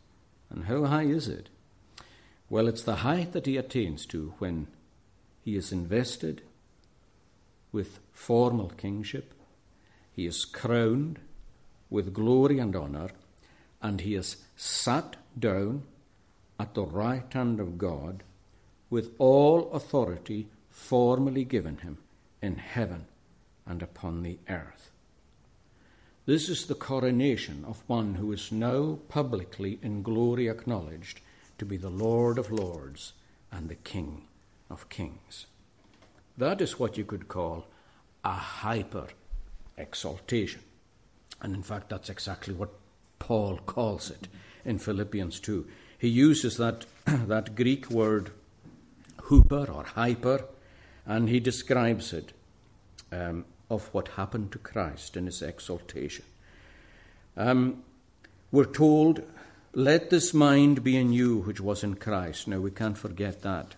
[0.49, 1.51] And how high is it?
[2.49, 4.69] Well, it's the height that he attains to when
[5.43, 6.41] he is invested
[7.75, 9.35] with formal kingship,
[10.13, 11.19] he is crowned
[11.91, 13.11] with glory and honour,
[13.83, 15.83] and he is sat down
[16.59, 18.23] at the right hand of God
[18.89, 21.99] with all authority formally given him
[22.41, 23.07] in heaven
[23.67, 24.91] and upon the earth.
[26.27, 31.21] This is the coronation of one who is now publicly in glory acknowledged
[31.59, 33.15] to be the Lord of lords
[33.51, 34.23] and the King
[34.71, 35.47] of kings.
[36.37, 37.67] That is what you could call
[38.25, 39.09] a hyper
[39.77, 40.63] exaltation.
[41.41, 42.71] And in fact, that's exactly what
[43.19, 44.29] Paul calls it
[44.65, 45.67] in Philippians 2.
[45.99, 48.31] He uses that, that Greek word
[49.19, 50.45] huper or hyper,
[51.07, 52.33] and he describes it
[53.13, 56.25] um, of what happened to Christ in his exaltation.
[57.37, 57.83] Um,
[58.51, 59.23] we're told,
[59.73, 62.47] let this mind be in you which was in Christ.
[62.49, 63.75] Now, we can't forget that.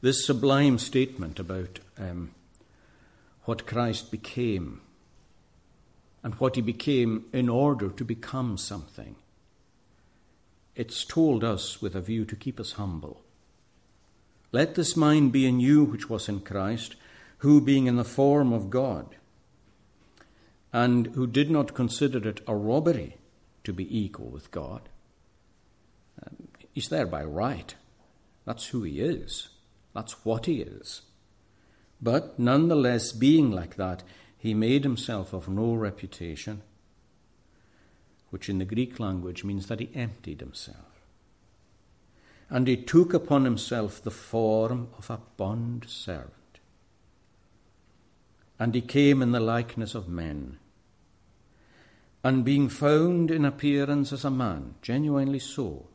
[0.00, 2.30] This sublime statement about um,
[3.44, 4.80] what Christ became
[6.22, 9.16] and what he became in order to become something.
[10.74, 13.22] It's told us with a view to keep us humble.
[14.52, 16.96] Let this mind be in you which was in Christ,
[17.38, 19.16] who, being in the form of God,
[20.72, 23.16] and who did not consider it a robbery
[23.64, 24.88] to be equal with God,
[26.22, 27.74] um, he's there by right.
[28.44, 29.48] That's who he is.
[29.96, 31.00] That's what he is.
[32.02, 34.02] But nonetheless, being like that,
[34.36, 36.60] he made himself of no reputation,
[38.28, 41.00] which in the Greek language means that he emptied himself.
[42.50, 46.34] And he took upon himself the form of a bond servant
[48.58, 50.58] and he came in the likeness of men.
[52.22, 55.86] And being found in appearance as a man, genuinely so,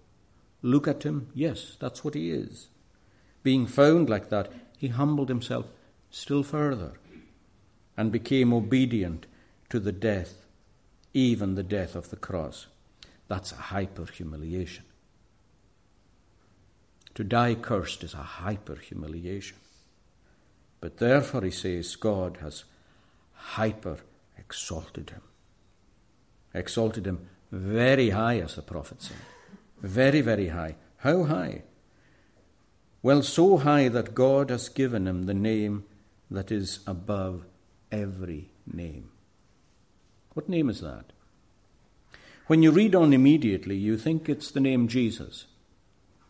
[0.63, 2.69] look at him, yes, that's what he is.
[3.43, 5.67] Being found like that, he humbled himself
[6.09, 6.93] still further
[7.97, 9.25] and became obedient
[9.69, 10.45] to the death,
[11.13, 12.67] even the death of the cross.
[13.27, 14.85] That's a hyper humiliation.
[17.15, 19.57] To die cursed is a hyper humiliation.
[20.79, 22.63] But therefore, he says, God has
[23.33, 23.97] hyper
[24.37, 25.21] exalted him.
[26.53, 29.17] Exalted him very high, as the prophet said.
[29.81, 30.75] Very, very high.
[30.97, 31.63] How high?
[33.03, 35.85] Well, so high that God has given him the name
[36.29, 37.45] that is above
[37.91, 39.09] every name.
[40.33, 41.05] What name is that?
[42.47, 45.45] When you read on immediately, you think it's the name Jesus,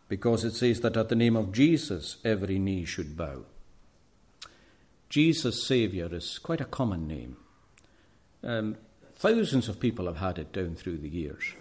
[0.08, 3.44] because it says that at the name of Jesus every knee should bow.
[5.08, 7.36] Jesus Saviour is quite a common name.
[8.42, 8.76] Um,
[9.12, 11.54] thousands of people have had it down through the years.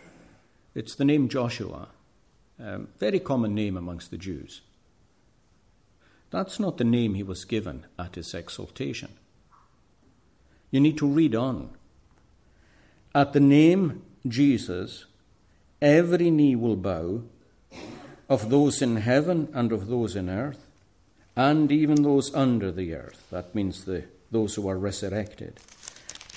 [0.73, 1.89] It's the name Joshua,
[2.59, 4.61] um, very common name amongst the Jews.
[6.31, 9.11] That's not the name he was given at his exaltation.
[10.71, 11.71] You need to read on.
[13.13, 15.05] At the name Jesus,
[15.81, 17.23] every knee will bow
[18.29, 20.65] of those in heaven and of those in earth,
[21.35, 23.27] and even those under the earth.
[23.29, 25.59] That means the, those who are resurrected.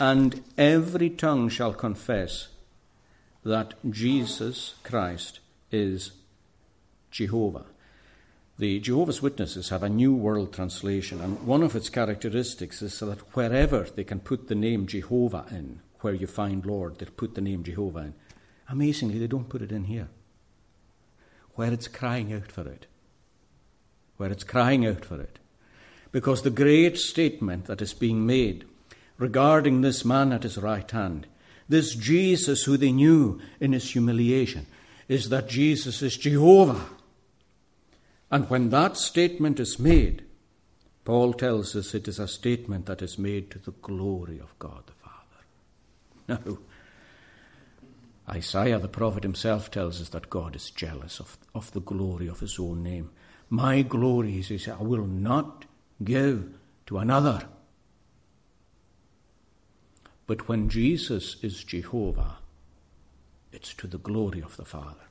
[0.01, 2.49] And every tongue shall confess
[3.45, 5.39] that Jesus Christ
[5.71, 6.11] is
[7.13, 7.67] Jehovah.
[8.57, 13.35] The Jehovah's Witnesses have a New World Translation, and one of its characteristics is that
[13.35, 17.41] wherever they can put the name Jehovah in, where you find Lord, they put the
[17.41, 18.15] name Jehovah in.
[18.69, 20.09] Amazingly, they don't put it in here.
[21.57, 22.87] Where it's crying out for it.
[24.19, 25.41] Where it's crying out for it.
[26.13, 28.65] Because the great statement that is being made
[29.19, 31.27] regarding this man at his right hand,
[31.69, 34.67] this Jesus who they knew in his humiliation,
[35.09, 36.87] is that Jesus is Jehovah.
[38.31, 40.25] And when that statement is made,
[41.05, 44.85] Paul tells us it is a statement that is made to the glory of God
[44.87, 46.47] the Father.
[46.47, 46.59] Now,
[48.29, 52.41] Isaiah the prophet himself tells us that God is jealous of, of the glory of
[52.41, 53.11] his own name.
[53.51, 55.67] My glory, he says, I will not
[56.03, 56.55] give
[56.87, 57.43] to another.
[60.27, 62.39] But when Jesus is Jehovah,
[63.53, 65.05] it's to the glory of the Father.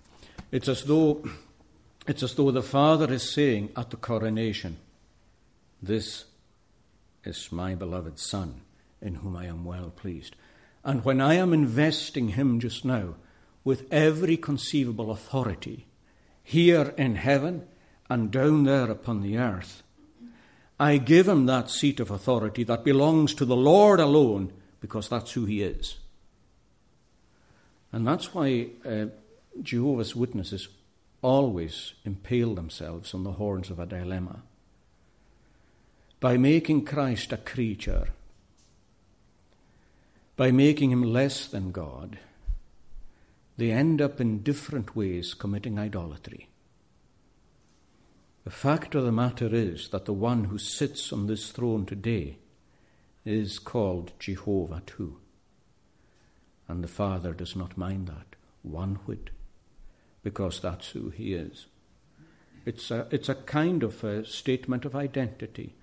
[0.52, 1.24] It's as though
[2.08, 4.78] it's as though the Father is saying at the coronation,
[5.82, 6.26] This
[7.24, 8.62] is my beloved Son,
[9.02, 10.36] in whom I am well pleased.
[10.84, 13.16] And when I am investing him just now
[13.64, 15.86] with every conceivable authority,
[16.44, 17.68] here in heaven
[18.10, 19.82] and down there upon the earth,
[20.80, 24.52] I give him that seat of authority that belongs to the Lord alone,
[24.82, 25.96] because that's who he is.
[27.94, 29.06] And that's why uh,
[29.62, 30.68] Jehovah's Witnesses
[31.24, 34.44] always impale themselves on the horns of a dilemma.
[36.20, 38.10] By making Christ a creature,
[40.36, 42.20] by making him less than God,
[43.58, 46.50] they end up in different ways committing idolatry.
[48.44, 52.38] The fact of the matter is that the one who sits on this throne today
[53.26, 55.18] is called Jehovah too.
[56.68, 59.30] And the Father does not mind that one whit
[60.24, 61.68] because that's who he is.
[62.66, 65.76] It's a, it's a kind of a statement of identity.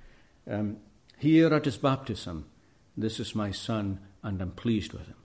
[0.51, 0.79] Um,
[1.19, 2.47] here at his baptism,
[2.97, 5.17] this is my son, and I'm pleased with him.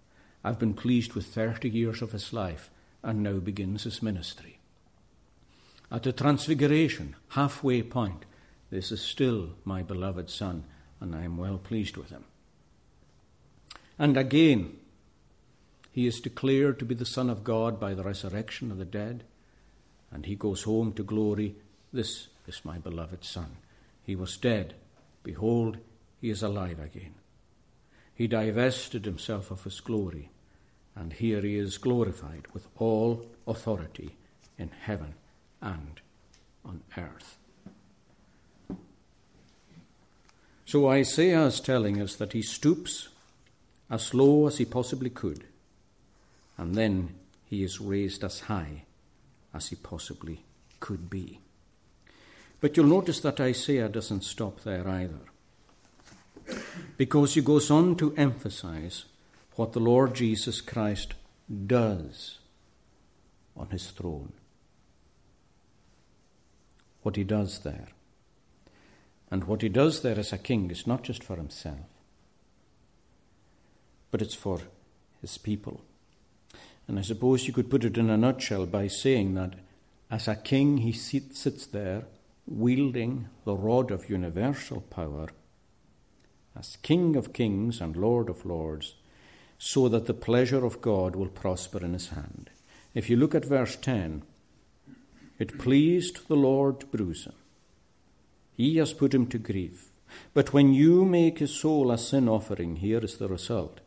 [0.44, 2.70] I've been pleased with 30 years of his life,
[3.02, 4.60] and now begins his ministry.
[5.92, 8.26] At the transfiguration, halfway point,
[8.70, 10.66] this is still my beloved son,
[11.00, 12.26] and I am well pleased with him.
[13.98, 14.78] And again,
[15.96, 19.24] he is declared to be the Son of God by the resurrection of the dead,
[20.12, 21.56] and he goes home to glory.
[21.94, 23.56] This is my beloved Son.
[24.04, 24.74] He was dead.
[25.24, 25.78] Behold,
[26.20, 27.14] he is alive again.
[28.14, 30.32] He divested himself of his glory,
[30.98, 34.18] and here he is glorified with all authority
[34.60, 35.14] in heaven
[35.62, 36.02] and
[36.66, 37.38] on earth.
[40.66, 43.08] So Isaiah is telling us that he stoops
[43.90, 45.46] as low as he possibly could
[46.58, 48.84] and then he is raised as high
[49.54, 50.44] as he possibly
[50.80, 51.40] could be.
[52.62, 55.20] But you'll notice that Isaiah doesn't stop there either,
[56.98, 59.06] because he goes on to emphasize
[59.56, 61.14] what the Lord Jesus Christ
[61.68, 62.40] does
[63.56, 64.34] on his throne.
[67.04, 67.88] What he does there.
[69.32, 71.88] And what he does there as a king is not just for himself,
[74.12, 74.60] but it's for
[75.22, 75.82] his people.
[76.88, 79.56] And I suppose you could put it in a nutshell by saying that
[80.12, 82.06] as a king, he sits there
[82.48, 85.30] wielding the rod of universal power.
[86.56, 88.96] As King of kings and Lord of lords,
[89.58, 92.50] so that the pleasure of God will prosper in his hand.
[92.94, 94.24] If you look at verse 10,
[95.40, 97.34] it pleased the Lord to bruise him.
[98.54, 99.90] He has put him to grief.
[100.34, 103.82] But when you make his soul a sin offering, here is the result.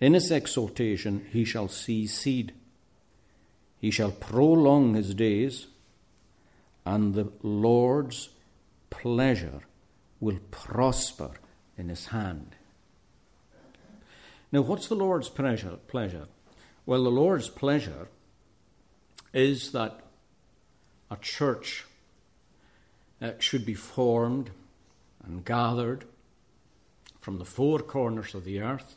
[0.00, 2.54] In his exaltation he shall see seed.
[3.78, 5.66] He shall prolong his days,
[6.84, 8.30] and the Lord's
[8.88, 9.60] pleasure
[10.20, 11.32] will prosper
[11.76, 12.56] in his hand.
[14.52, 15.78] Now, what's the Lord's pleasure?
[15.86, 16.26] pleasure?
[16.84, 18.08] Well, the Lord's pleasure
[19.32, 20.00] is that
[21.10, 21.86] a church
[23.22, 24.50] uh, should be formed
[25.24, 26.04] and gathered
[27.18, 28.96] from the four corners of the earth,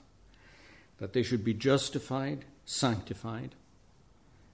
[1.00, 3.56] that they should be justified, sanctified,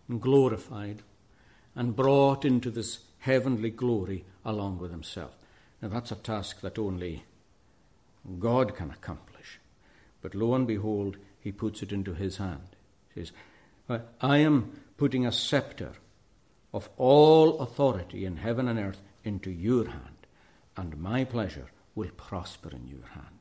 [0.08, 1.04] and glorified,
[1.76, 5.36] and brought into this heavenly glory along with Himself.
[5.82, 7.24] Now, that's a task that only
[8.40, 9.60] God can accomplish.
[10.22, 12.76] But lo and behold, He puts it into His hand.
[13.14, 13.34] He says,
[14.22, 15.94] I am putting a scepter
[16.74, 20.28] of all authority in heaven and earth into your hand,
[20.78, 23.39] and my pleasure will prosper in your hand.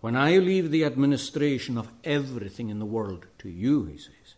[0.00, 4.34] When I leave the administration of everything in the world to you, he says,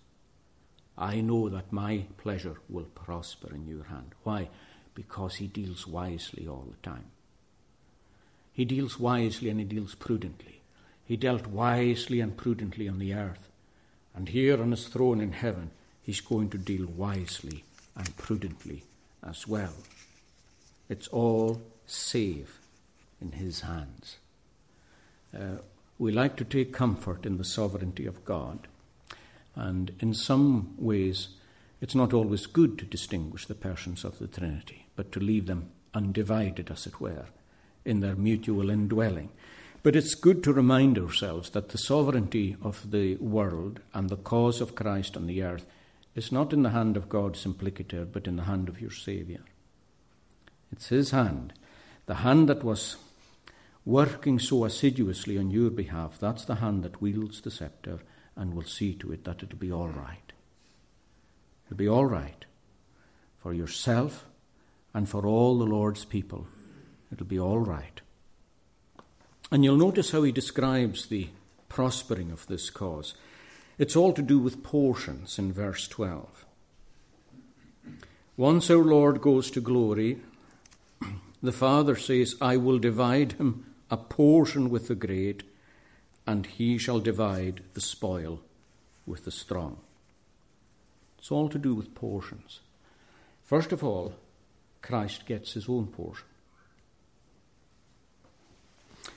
[0.96, 4.14] I know that my pleasure will prosper in your hand.
[4.22, 4.48] Why?
[4.94, 7.06] Because he deals wisely all the time.
[8.52, 10.61] He deals wisely and he deals prudently.
[11.04, 13.48] He dealt wisely and prudently on the earth.
[14.14, 15.70] And here on his throne in heaven,
[16.02, 17.64] he's going to deal wisely
[17.96, 18.84] and prudently
[19.22, 19.74] as well.
[20.88, 22.61] It's all safe
[23.20, 24.16] in His hands.
[25.34, 25.58] Uh,
[25.98, 28.66] we like to take comfort in the sovereignty of God,
[29.54, 31.28] and in some ways,
[31.80, 35.70] it's not always good to distinguish the persons of the Trinity, but to leave them
[35.94, 37.26] undivided, as it were,
[37.84, 39.30] in their mutual indwelling.
[39.82, 44.60] But it's good to remind ourselves that the sovereignty of the world and the cause
[44.60, 45.64] of Christ on the earth
[46.14, 49.40] is not in the hand of God simpliciter, but in the hand of your Saviour.
[50.70, 51.54] It's His hand,
[52.06, 52.96] the hand that was
[53.91, 56.16] working so assiduously on your behalf.
[56.18, 57.99] That's the hand that wields the scepter
[58.36, 60.32] and will see to it that it'll be all right.
[61.66, 62.45] It'll be all right
[63.43, 64.26] for yourself
[64.95, 66.47] and for all the Lord's people.
[67.12, 68.01] It'll be all right.
[69.51, 71.28] And you'll notice how he describes the
[71.68, 73.14] prospering of this cause.
[73.76, 76.45] It's all to do with portions in verse 12.
[78.36, 80.18] Once our Lord goes to glory,
[81.43, 85.43] the Father says, I will divide him a portion with the great,
[86.26, 88.41] and he shall divide the spoil
[89.07, 89.78] with the strong.
[91.18, 92.61] It's all to do with portions.
[93.43, 94.14] First of all,
[94.80, 96.26] Christ gets his own portion.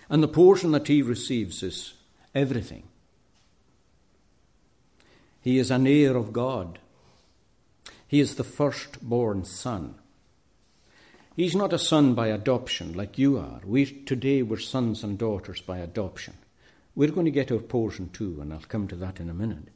[0.10, 1.94] And the portion that he receives is
[2.36, 2.84] everything.
[5.42, 6.80] He is an heir of God.
[8.08, 9.96] He is the firstborn son.
[11.36, 13.62] He's not a son by adoption like you are.
[13.66, 16.36] We today we're sons and daughters by adoption.
[16.96, 19.70] We're going to get our portion too, and I'll come to that in a minute.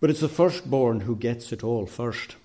[0.00, 2.36] But it's the firstborn who gets it all first.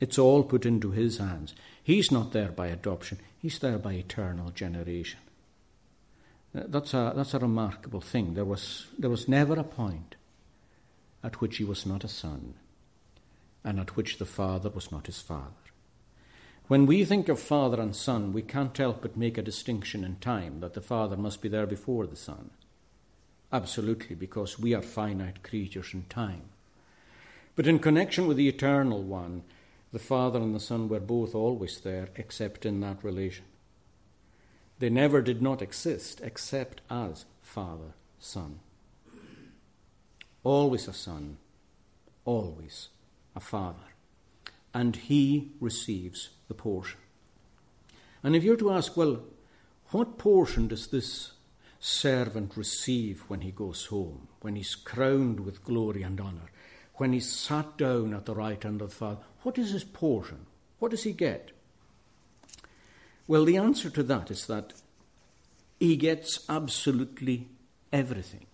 [0.00, 1.54] It's all put into his hands.
[1.82, 5.20] He's not there by adoption, he's there by eternal generation.
[6.54, 8.34] Uh, that's a, that's a remarkable thing.
[8.34, 10.14] There was, there was never a point
[11.22, 12.54] at which he was not a son,
[13.64, 15.67] and at which the Father was not his Father.
[16.68, 20.16] When we think of Father and Son, we can't help but make a distinction in
[20.16, 22.50] time that the Father must be there before the Son.
[23.50, 26.42] Absolutely, because we are finite creatures in time.
[27.56, 29.44] But in connection with the Eternal One,
[29.92, 33.46] the Father and the Son were both always there, except in that relation.
[34.78, 38.60] They never did not exist except as Father, Son.
[40.44, 41.38] Always a Son,
[42.26, 42.88] always
[43.34, 43.88] a Father.
[44.78, 47.00] And He receives the portion.
[48.22, 49.24] And if you're to ask, well,
[49.90, 51.32] what portion does this
[51.80, 56.52] servant receive when he goes home, when he's crowned with glory and honour,
[56.94, 59.24] when he's sat down at the right hand of the Father?
[59.42, 60.46] What is his portion?
[60.78, 61.50] What does he get?
[63.26, 64.74] Well, the answer to that is that
[65.80, 67.48] he gets absolutely
[67.92, 68.46] everything.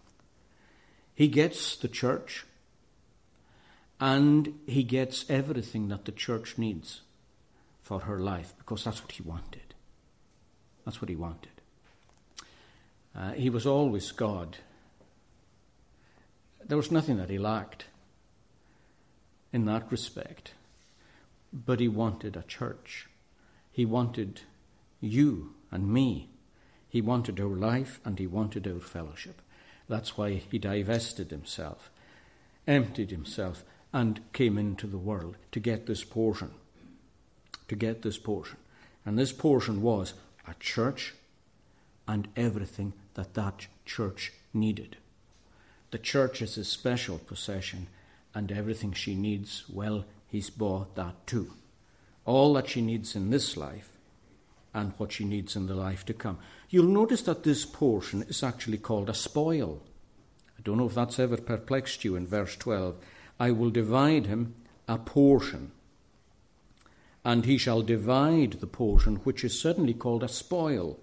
[1.14, 2.46] He gets the church,
[4.00, 7.02] and he gets everything that the church needs
[7.82, 9.74] for her life because that's what he wanted.
[10.84, 11.48] That's what he wanted.
[13.16, 14.58] Uh, he was always God.
[16.66, 17.86] There was nothing that he lacked
[19.52, 20.52] in that respect.
[21.52, 23.08] But he wanted a church.
[23.70, 24.40] He wanted
[25.00, 26.28] you and me.
[26.88, 29.40] He wanted our life and he wanted our fellowship.
[29.88, 31.90] That's why he divested himself,
[32.66, 33.64] emptied himself,
[33.94, 36.50] and came into the world to get this portion.
[37.68, 38.58] To get this portion.
[39.06, 40.14] And this portion was
[40.48, 41.14] a church
[42.08, 44.96] and everything that that church needed.
[45.92, 47.86] The church is his special possession,
[48.34, 51.52] and everything she needs, well, he's bought that too.
[52.24, 53.90] All that she needs in this life
[54.74, 56.38] and what she needs in the life to come.
[56.68, 59.82] You'll notice that this portion is actually called a spoil.
[60.58, 62.96] I don't know if that's ever perplexed you in verse 12.
[63.38, 64.54] I will divide him
[64.86, 65.72] a portion,
[67.24, 70.98] and he shall divide the portion which is certainly called a spoil.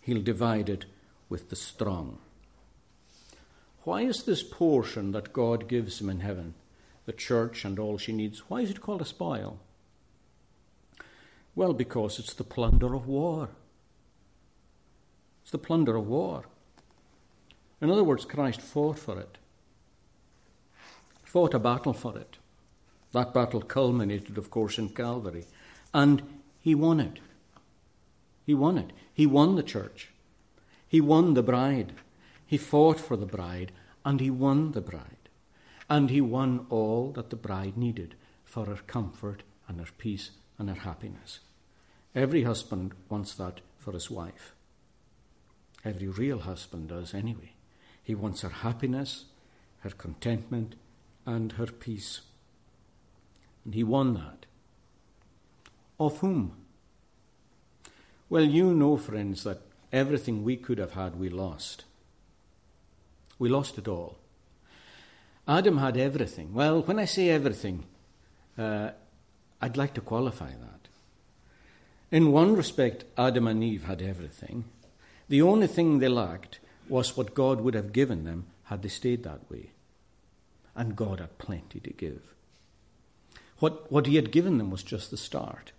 [0.00, 0.84] He'll divide it
[1.28, 2.18] with the strong.
[3.82, 6.54] Why is this portion that God gives him in heaven,
[7.04, 9.58] the church and all she needs, why is it called a spoil?
[11.54, 13.48] Well, because it's the plunder of war.
[15.42, 16.44] It's the plunder of war.
[17.80, 19.38] In other words, Christ fought for it,
[21.36, 22.38] fought a battle for it.
[23.12, 25.44] That battle culminated, of course, in Calvary.
[25.92, 26.22] And
[26.62, 27.18] he won it.
[28.46, 28.90] He won it.
[29.12, 30.14] He won the church.
[30.88, 31.92] He won the bride.
[32.46, 33.72] He fought for the bride,
[34.02, 35.28] and he won the bride.
[35.90, 38.14] And he won all that the bride needed
[38.46, 41.40] for her comfort and her peace and her happiness.
[42.14, 44.54] Every husband wants that for his wife.
[45.84, 47.52] Every real husband does, anyway.
[48.02, 49.26] He wants her happiness,
[49.80, 50.76] her contentment,
[51.26, 52.20] and her peace.
[53.64, 54.46] And he won that.
[55.98, 56.52] Of whom?
[58.30, 59.60] Well, you know, friends, that
[59.92, 61.84] everything we could have had, we lost.
[63.38, 64.18] We lost it all.
[65.48, 66.54] Adam had everything.
[66.54, 67.84] Well, when I say everything,
[68.58, 68.90] uh,
[69.60, 70.88] I'd like to qualify that.
[72.10, 74.64] In one respect, Adam and Eve had everything.
[75.28, 79.24] The only thing they lacked was what God would have given them had they stayed
[79.24, 79.70] that way.
[80.76, 82.22] And God had plenty to give.
[83.58, 85.72] What, what He had given them was just the start.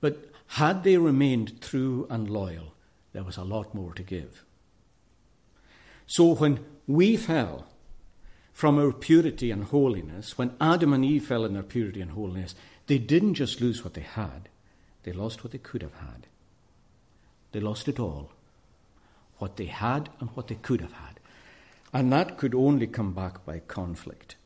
[0.00, 2.74] But had they remained true and loyal,
[3.12, 4.44] there was a lot more to give.
[6.06, 7.66] So when we fell
[8.52, 12.54] from our purity and holiness, when Adam and Eve fell in their purity and holiness,
[12.86, 14.48] they didn't just lose what they had,
[15.04, 16.26] they lost what they could have had.
[17.52, 18.30] They lost it all
[19.38, 21.11] what they had and what they could have had.
[21.92, 24.36] And that could only come back by conflict.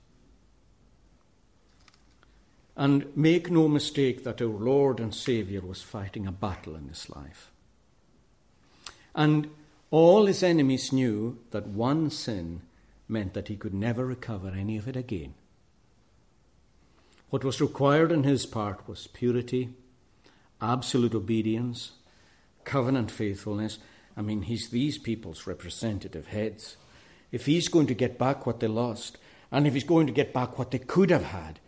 [2.77, 7.09] And make no mistake that our Lord and Saviour was fighting a battle in this
[7.09, 7.51] life.
[9.15, 9.51] And
[9.91, 12.63] all his enemies knew that one sin
[13.09, 15.35] meant that he could never recover any of it again.
[17.31, 19.71] What was required on his part was purity,
[20.61, 21.93] absolute obedience,
[22.65, 23.79] covenant faithfulness.
[24.17, 26.77] I mean, he's these people's representative heads.
[27.37, 29.18] If he's going to get back what they lost,
[29.53, 31.61] and if he's going to get back what they could have had,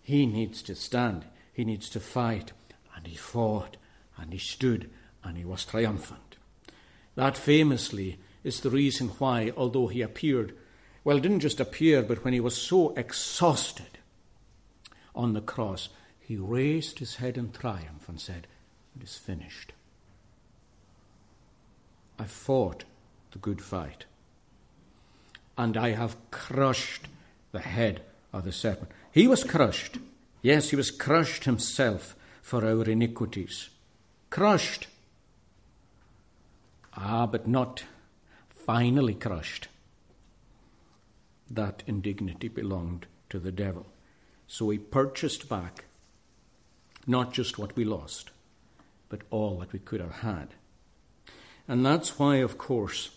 [0.00, 2.52] he needs to stand, he needs to fight.
[2.94, 3.76] And he fought,
[4.16, 4.88] and he stood,
[5.24, 6.36] and he was triumphant.
[7.16, 10.54] That famously is the reason why, although he appeared,
[11.02, 13.98] well, didn't just appear, but when he was so exhausted
[15.12, 15.88] on the cross,
[16.20, 18.46] he raised his head in triumph and said,
[18.94, 19.72] It is finished.
[22.16, 22.84] I fought
[23.32, 24.04] the good fight,
[25.56, 27.08] and I have crushed
[27.52, 28.02] the head
[28.32, 28.90] of the serpent.
[29.10, 29.98] He was crushed.
[30.42, 33.70] Yes, he was crushed himself for our iniquities.
[34.30, 34.86] Crushed.
[36.94, 37.84] Ah, but not
[38.48, 39.68] finally crushed.
[41.50, 43.86] That indignity belonged to the devil.
[44.46, 45.84] So he purchased back
[47.06, 48.30] not just what we lost,
[49.08, 50.48] but all that we could have had.
[51.68, 53.10] And that's why, of course,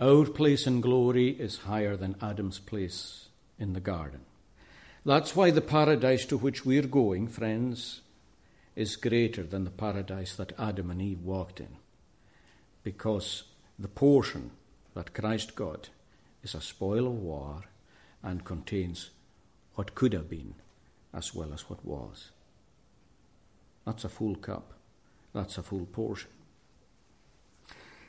[0.00, 3.28] our place in glory is higher than Adam's place
[3.58, 4.20] in the garden.
[5.04, 8.02] That's why the paradise to which we're going, friends,
[8.76, 11.76] is greater than the paradise that Adam and Eve walked in.
[12.84, 13.44] Because
[13.78, 14.52] the portion
[14.94, 15.88] that Christ got
[16.44, 17.62] is a spoil of war
[18.22, 19.10] and contains
[19.74, 20.54] what could have been
[21.12, 22.30] as well as what was.
[23.84, 24.74] That's a full cup.
[25.32, 26.30] That's a full portion.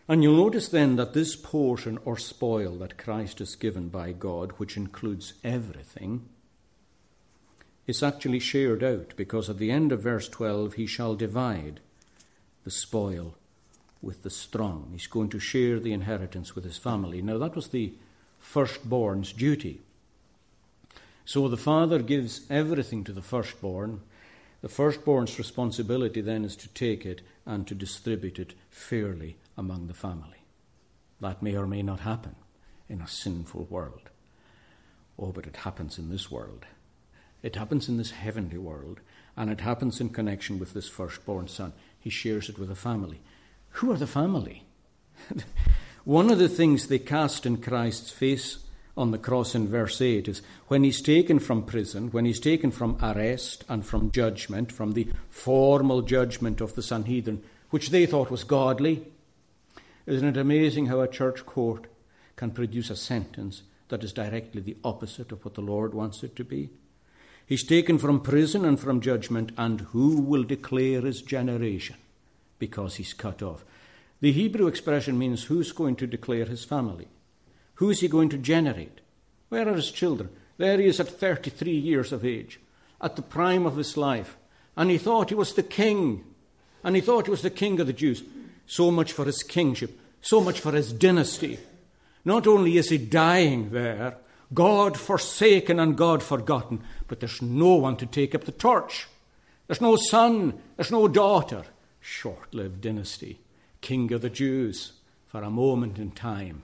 [0.10, 4.54] And you'll notice then that this portion or spoil that Christ is given by God,
[4.54, 6.26] which includes everything,
[7.86, 11.80] is actually shared out because at the end of verse 12, he shall divide
[12.64, 13.36] the spoil
[14.02, 14.90] with the strong.
[14.94, 17.22] He's going to share the inheritance with his family.
[17.22, 17.94] Now, that was the
[18.40, 19.80] firstborn's duty.
[21.24, 24.02] So the father gives everything to the firstborn,
[24.62, 29.94] the firstborn's responsibility then is to take it and to distribute it fairly among the
[29.94, 30.44] family.
[31.20, 32.36] That may or may not happen
[32.88, 34.10] in a sinful world.
[35.20, 36.66] Oh, but it happens in this world.
[37.44, 39.02] It happens in this heavenly world,
[39.36, 41.74] and it happens in connection with this firstborn son.
[42.00, 43.20] He shares it with a family.
[43.72, 44.64] Who are the family?
[46.06, 48.60] One of the things they cast in Christ's face
[48.98, 52.72] on the cross in verse 8 is when he's taken from prison, when he's taken
[52.72, 58.32] from arrest and from judgment, from the formal judgment of the Sanhedrin, which they thought
[58.32, 59.06] was godly.
[60.10, 61.86] Isn't it amazing how a church court
[62.36, 66.36] can produce a sentence that is directly the opposite of what the Lord wants it
[66.38, 66.72] to be?
[67.46, 71.98] He's taken from prison and from judgment, and who will declare his generation?
[72.58, 73.64] Because he's cut off.
[74.20, 77.08] The Hebrew expression means who's going to declare his family?
[77.76, 79.02] Who is he going to generate?
[79.50, 80.30] Where are his children?
[80.58, 82.60] There he is at 33 years of age,
[83.00, 84.38] at the prime of his life.
[84.76, 86.24] And he thought he was the king.
[86.84, 88.24] And he thought he was the king of the Jews.
[88.70, 91.58] So much for his kingship, so much for his dynasty.
[92.24, 94.18] Not only is he dying there,
[94.54, 99.08] God forsaken and God forgotten, but there's no one to take up the torch.
[99.66, 101.64] There's no son, there's no daughter.
[102.00, 103.40] Short lived dynasty,
[103.82, 104.92] king of the Jews
[105.26, 106.62] for a moment in time.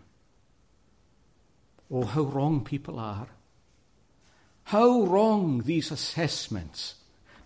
[1.90, 3.30] Oh, how wrong people are.
[4.66, 6.96] How wrong these assessments.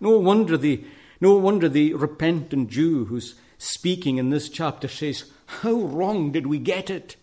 [0.00, 0.84] No wonder the,
[1.18, 6.58] no wonder the repentant Jew who's speaking in this chapter says, How wrong did we
[6.58, 7.16] get it?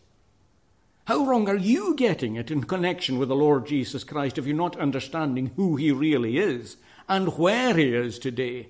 [1.05, 4.55] How wrong are you getting it in connection with the Lord Jesus Christ if you're
[4.55, 6.77] not understanding who he really is
[7.09, 8.67] and where he is today?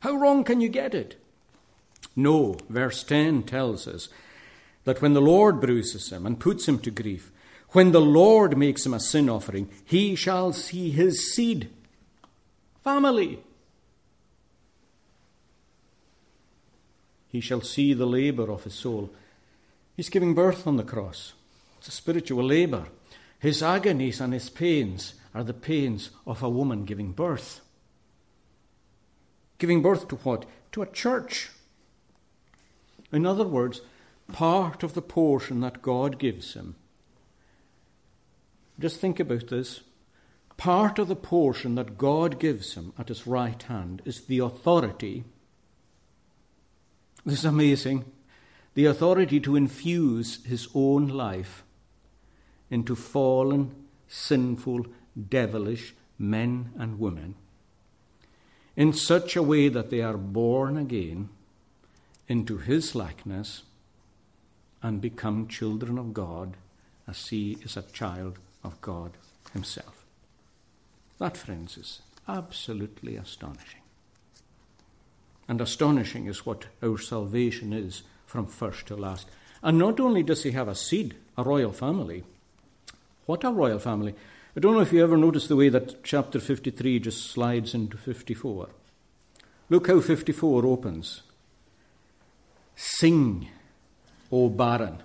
[0.00, 1.16] How wrong can you get it?
[2.14, 4.08] No, verse 10 tells us
[4.84, 7.30] that when the Lord bruises him and puts him to grief,
[7.70, 11.70] when the Lord makes him a sin offering, he shall see his seed.
[12.84, 13.42] Family.
[17.32, 19.10] He shall see the labour of his soul.
[19.96, 21.32] He's giving birth on the cross.
[21.78, 22.88] It's a spiritual labour.
[23.38, 27.62] His agonies and his pains are the pains of a woman giving birth.
[29.56, 30.44] Giving birth to what?
[30.72, 31.50] To a church.
[33.10, 33.80] In other words,
[34.30, 36.74] part of the portion that God gives him.
[38.78, 39.80] Just think about this.
[40.58, 45.24] Part of the portion that God gives him at his right hand is the authority.
[47.24, 48.04] This is amazing.
[48.74, 51.62] The authority to infuse his own life
[52.70, 53.74] into fallen,
[54.08, 54.86] sinful,
[55.28, 57.34] devilish men and women
[58.76, 61.28] in such a way that they are born again
[62.28, 63.62] into his likeness
[64.82, 66.56] and become children of God
[67.06, 69.12] as he is a child of God
[69.52, 70.04] himself.
[71.18, 73.81] That, friends, is absolutely astonishing.
[75.48, 79.28] And astonishing is what our salvation is from first to last.
[79.62, 82.24] And not only does he have a seed, a royal family,
[83.26, 84.14] what a royal family.
[84.56, 87.96] I don't know if you ever noticed the way that chapter 53 just slides into
[87.96, 88.68] 54.
[89.70, 91.22] Look how 54 opens.
[92.74, 93.48] Sing
[94.30, 95.02] O barren,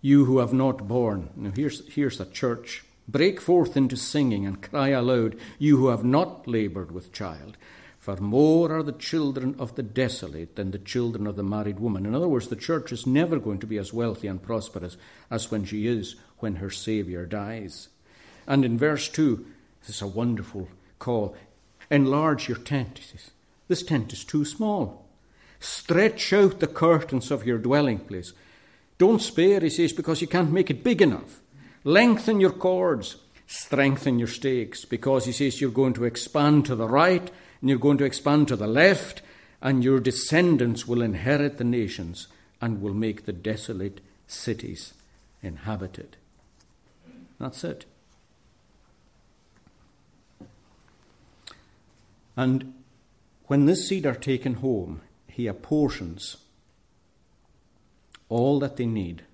[0.00, 1.30] you who have not borne.
[1.36, 2.84] Now here's, here's a church.
[3.06, 7.56] Break forth into singing and cry aloud, you who have not laboured with child.
[8.00, 12.06] For more are the children of the desolate than the children of the married woman.
[12.06, 14.96] In other words, the church is never going to be as wealthy and prosperous
[15.30, 17.88] as when she is when her Saviour dies.
[18.46, 19.44] And in verse 2,
[19.80, 21.36] this is a wonderful call.
[21.90, 22.98] Enlarge your tent.
[22.98, 23.32] He says,
[23.68, 25.06] This tent is too small.
[25.58, 28.32] Stretch out the curtains of your dwelling place.
[28.96, 31.40] Don't spare, he says, because you can't make it big enough.
[31.84, 36.88] Lengthen your cords, strengthen your stakes, because he says you're going to expand to the
[36.88, 37.30] right
[37.60, 39.22] and you're going to expand to the left,
[39.62, 42.28] and your descendants will inherit the nations
[42.60, 44.94] and will make the desolate cities
[45.42, 46.16] inhabited.
[47.38, 47.84] That's it.
[52.36, 52.74] And
[53.46, 56.36] when this seed are taken home, he apportions
[58.28, 59.24] all that they need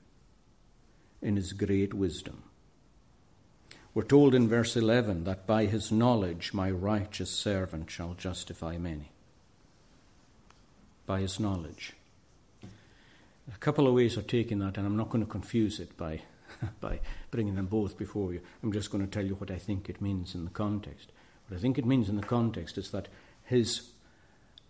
[1.20, 2.42] in his great wisdom.
[3.96, 9.10] We're told in verse 11 that by his knowledge my righteous servant shall justify many.
[11.06, 11.94] By his knowledge.
[12.62, 16.20] A couple of ways of taking that, and I'm not going to confuse it by,
[16.82, 18.42] by bringing them both before you.
[18.62, 21.10] I'm just going to tell you what I think it means in the context.
[21.48, 23.08] What I think it means in the context is that
[23.44, 23.92] his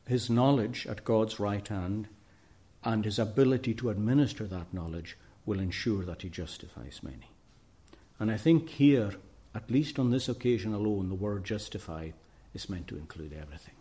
[0.07, 2.07] his knowledge at God's right hand
[2.85, 7.33] and his ability to administer that knowledge will ensure that he justifies many.
[8.19, 9.15] And I think here,
[9.55, 12.11] at least on this occasion alone, the word justify
[12.55, 13.75] is meant to include everything.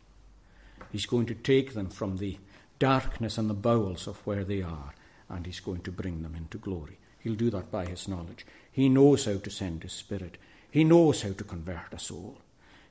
[0.92, 2.38] He's going to take them from the
[2.80, 4.94] darkness and the bowels of where they are
[5.30, 6.98] and He's going to bring them into glory.
[7.20, 8.46] He'll do that by His knowledge.
[8.72, 10.38] He knows how to send His Spirit,
[10.70, 12.38] He knows how to convert a soul.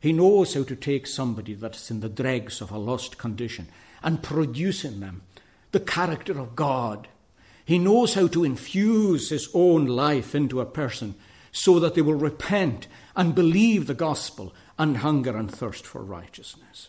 [0.00, 3.68] He knows how to take somebody that's in the dregs of a lost condition
[4.02, 5.22] and produce in them
[5.72, 7.08] the character of God.
[7.64, 11.14] He knows how to infuse His own life into a person
[11.56, 16.88] so that they will repent and believe the gospel and hunger and thirst for righteousness.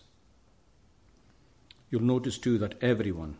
[1.91, 3.38] You'll notice too that everyone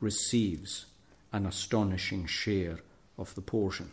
[0.00, 0.86] receives
[1.32, 2.78] an astonishing share
[3.18, 3.90] of the portion.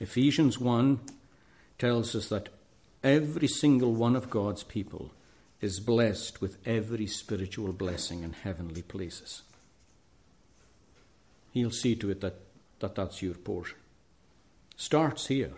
[0.00, 0.98] Ephesians 1
[1.78, 2.48] tells us that
[3.04, 5.12] every single one of God's people
[5.60, 9.42] is blessed with every spiritual blessing in heavenly places.
[11.52, 12.34] He'll see to it that,
[12.80, 13.78] that that's your portion.
[14.76, 15.52] Starts here.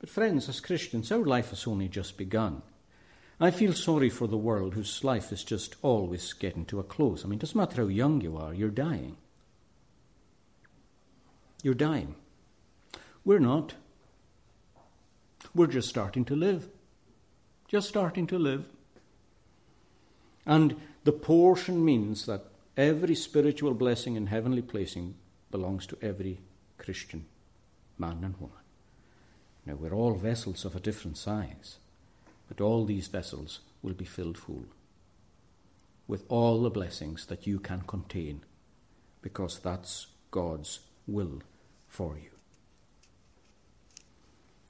[0.00, 2.62] But, friends, as Christians, our life has only just begun.
[3.38, 7.24] I feel sorry for the world whose life is just always getting to a close.
[7.24, 9.16] I mean, it doesn't matter how young you are, you're dying.
[11.62, 12.14] You're dying.
[13.24, 13.74] We're not.
[15.54, 16.68] We're just starting to live.
[17.68, 18.66] Just starting to live.
[20.46, 22.44] And the portion means that
[22.76, 25.14] every spiritual blessing and heavenly placing
[25.50, 26.40] belongs to every
[26.78, 27.26] Christian
[28.00, 28.56] man and woman.
[29.66, 31.78] Now, we're all vessels of a different size,
[32.48, 34.64] but all these vessels will be filled full
[36.10, 38.40] with all the blessings that you can contain,
[39.22, 41.40] because that's God's will
[41.86, 42.30] for you.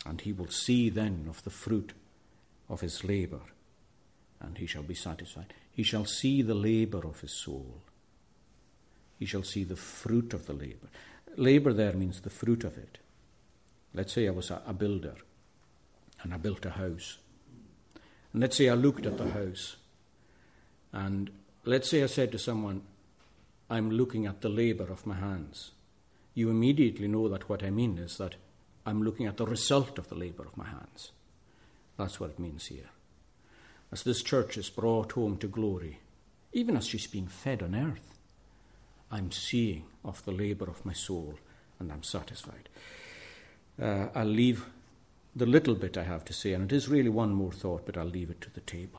[0.04, 1.94] And he will see then of the fruit
[2.68, 3.40] of his labour,
[4.38, 5.54] and he shall be satisfied.
[5.72, 7.80] He shall see the labour of his soul.
[9.18, 10.88] He shall see the fruit of the labour.
[11.36, 12.98] Labour there means the fruit of it.
[13.94, 15.14] Let's say I was a, a builder
[16.22, 17.18] and I built a house.
[18.32, 19.76] And let's say I looked at the house
[20.92, 21.30] and
[21.64, 22.82] let's say I said to someone,
[23.68, 25.72] I'm looking at the labour of my hands
[26.34, 28.36] you immediately know that what I mean is that
[28.86, 31.12] I'm looking at the result of the labour of my hands.
[31.98, 32.88] That's what it means here.
[33.92, 35.98] As this church is brought home to glory,
[36.52, 38.14] even as she's being fed on earth,
[39.10, 41.34] I'm seeing of the labour of my soul
[41.78, 42.68] and I'm satisfied.
[43.80, 44.66] Uh, I'll leave
[45.34, 47.96] the little bit I have to say, and it is really one more thought, but
[47.96, 48.98] I'll leave it to the table.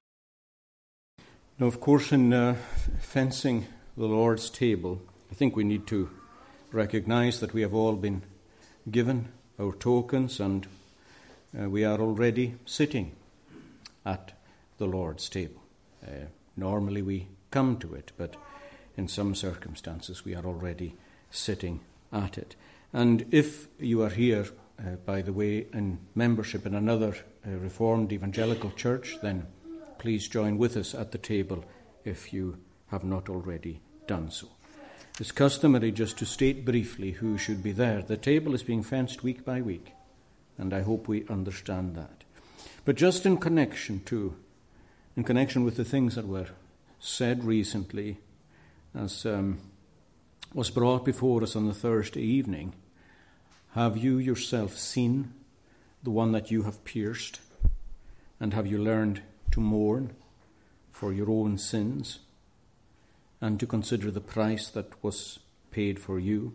[1.59, 2.55] Now, of course, in uh,
[2.99, 5.01] fencing the Lord's table,
[5.31, 6.09] I think we need to
[6.71, 8.23] recognize that we have all been
[8.89, 9.27] given
[9.59, 10.65] our tokens and
[11.59, 13.11] uh, we are already sitting
[14.05, 14.31] at
[14.77, 15.61] the Lord's table.
[16.03, 16.27] Uh,
[16.57, 18.35] normally we come to it, but
[18.97, 20.95] in some circumstances we are already
[21.29, 22.55] sitting at it.
[22.93, 24.47] And if you are here,
[24.81, 27.15] uh, by the way, in membership in another
[27.45, 29.47] uh, Reformed Evangelical Church, then
[29.99, 31.63] please join with us at the table
[32.03, 32.57] if you
[32.87, 34.47] have not already done so.
[35.19, 38.01] It's customary just to state briefly who should be there.
[38.01, 39.91] The table is being fenced week by week,
[40.57, 42.23] and I hope we understand that.
[42.85, 44.35] But just in connection to,
[45.15, 46.47] in connection with the things that were
[46.99, 48.17] said recently,
[48.95, 49.59] as um,
[50.53, 52.73] was brought before us on the Thursday evening,
[53.73, 55.33] have you yourself seen
[56.03, 57.39] the one that you have pierced?
[58.39, 59.21] And have you learned
[59.51, 60.13] to mourn
[60.91, 62.19] for your own sins?
[63.41, 65.39] and to consider the price that was
[65.71, 66.53] paid for you.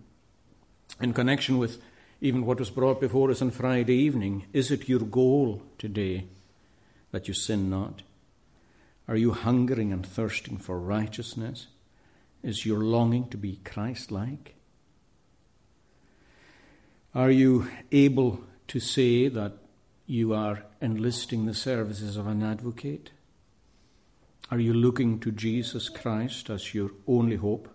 [1.01, 1.83] In connection with
[2.21, 6.27] even what was brought before us on Friday evening, is it your goal today
[7.11, 8.03] that you sin not?
[9.09, 11.67] Are you hungering and thirsting for righteousness?
[12.43, 14.55] Is your longing to be Christ like?
[17.17, 19.55] Are you able to say that
[20.07, 23.09] you are enlisting the services of an advocate?
[24.51, 27.71] Are you looking to Jesus Christ as your only hope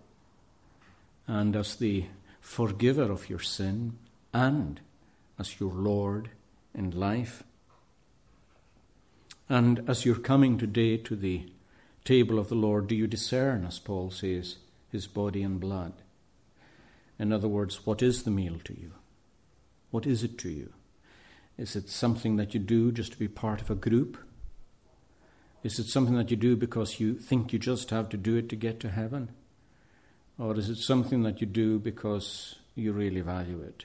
[1.26, 2.04] and as the
[2.40, 3.98] forgiver of your sin
[4.32, 4.80] and
[5.40, 6.30] as your Lord
[6.72, 7.42] in life?
[9.48, 11.50] And as you're coming today to the
[12.04, 14.58] table of the Lord, do you discern, as Paul says,
[14.92, 15.94] his body and blood?
[17.18, 18.92] In other words, what is the meal to you?
[19.92, 20.72] What is it to you?
[21.58, 24.16] Is it something that you do just to be part of a group?
[25.62, 28.48] Is it something that you do because you think you just have to do it
[28.48, 29.28] to get to heaven?
[30.38, 33.84] Or is it something that you do because you really value it?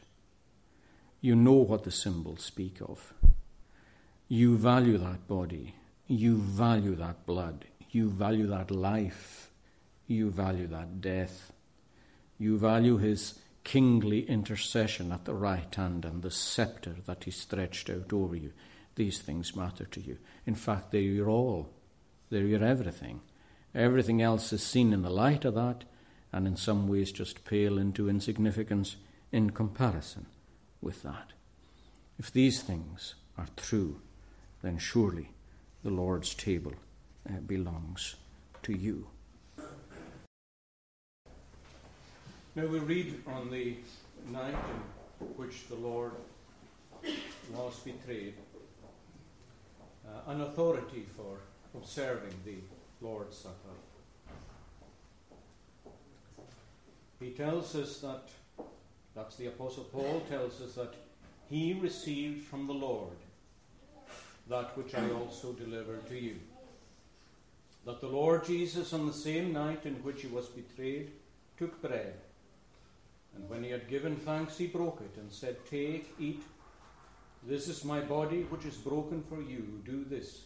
[1.19, 3.13] You know what the symbols speak of.
[4.29, 5.75] You value that body.
[6.07, 7.65] You value that blood.
[7.91, 9.51] You value that life.
[10.07, 11.51] You value that death.
[12.39, 17.89] You value his kingly intercession at the right hand and the scepter that he stretched
[17.89, 18.53] out over you.
[18.95, 20.19] These things matter to you.
[20.45, 21.69] In fact, they're your all,
[22.29, 23.19] they're your everything.
[23.75, 25.83] Everything else is seen in the light of that,
[26.31, 28.95] and in some ways just pale into insignificance
[29.33, 30.27] in comparison
[30.81, 31.33] with that.
[32.17, 33.99] If these things are true,
[34.61, 35.31] then surely
[35.83, 36.73] the Lord's table
[37.29, 38.15] uh, belongs
[38.63, 39.07] to you.
[42.57, 43.75] Now we read on the
[44.31, 44.55] night
[45.21, 46.13] in which the Lord
[47.53, 48.33] was betrayed
[50.03, 51.37] uh, an authority for
[51.75, 52.55] observing the
[52.99, 53.75] Lord's Supper.
[57.19, 58.27] He tells us that,
[59.13, 60.95] that's the Apostle Paul tells us that
[61.51, 63.17] he received from the Lord
[64.49, 66.39] that which I also delivered to you.
[67.85, 71.11] That the Lord Jesus, on the same night in which he was betrayed,
[71.59, 72.15] took bread.
[73.35, 76.43] And when he had given thanks, he broke it and said, Take, eat.
[77.43, 79.81] This is my body which is broken for you.
[79.85, 80.45] Do this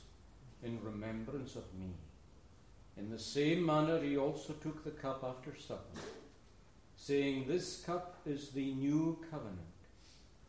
[0.64, 1.94] in remembrance of me.
[2.98, 6.00] In the same manner, he also took the cup after supper,
[6.96, 9.60] saying, This cup is the new covenant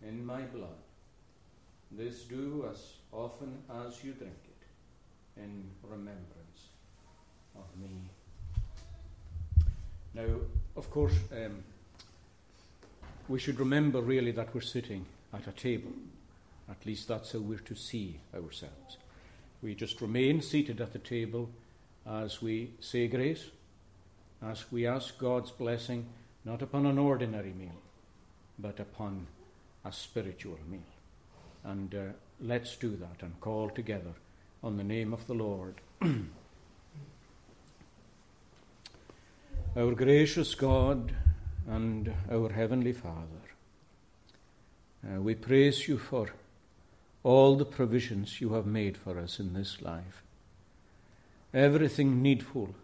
[0.06, 0.82] in my blood.
[1.90, 6.68] This do as often as you drink it in remembrance
[7.54, 8.10] of me.
[10.14, 10.40] Now,
[10.76, 11.62] of course, um,
[13.32, 15.90] we should remember really that we're sitting at a table.
[16.70, 18.98] At least that's how we're to see ourselves.
[19.62, 21.48] We just remain seated at the table
[22.06, 23.46] as we say grace,
[24.42, 26.04] as we ask God's blessing
[26.44, 27.80] not upon an ordinary meal,
[28.58, 29.26] but upon
[29.82, 30.80] a spiritual meal.
[31.64, 34.12] And uh, let's do that and call together
[34.62, 35.76] on the name of the Lord.
[39.74, 41.14] our gracious God
[41.68, 43.42] and our Heavenly Father,
[45.04, 46.28] uh, we praise you for
[47.22, 50.22] all the provisions you have made for us in this life.
[51.54, 52.74] Everything needful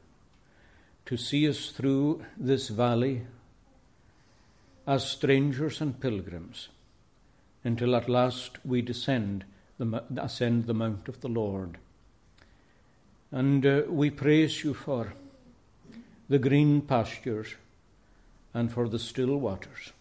[1.07, 3.23] to see us through this valley
[4.87, 6.69] as strangers and pilgrims
[7.65, 9.45] until at last we descend
[9.79, 11.79] the, ascend the mount of the Lord.
[13.31, 15.13] And uh, we praise you for
[16.29, 17.55] the green pastures
[18.55, 19.93] and for the still waters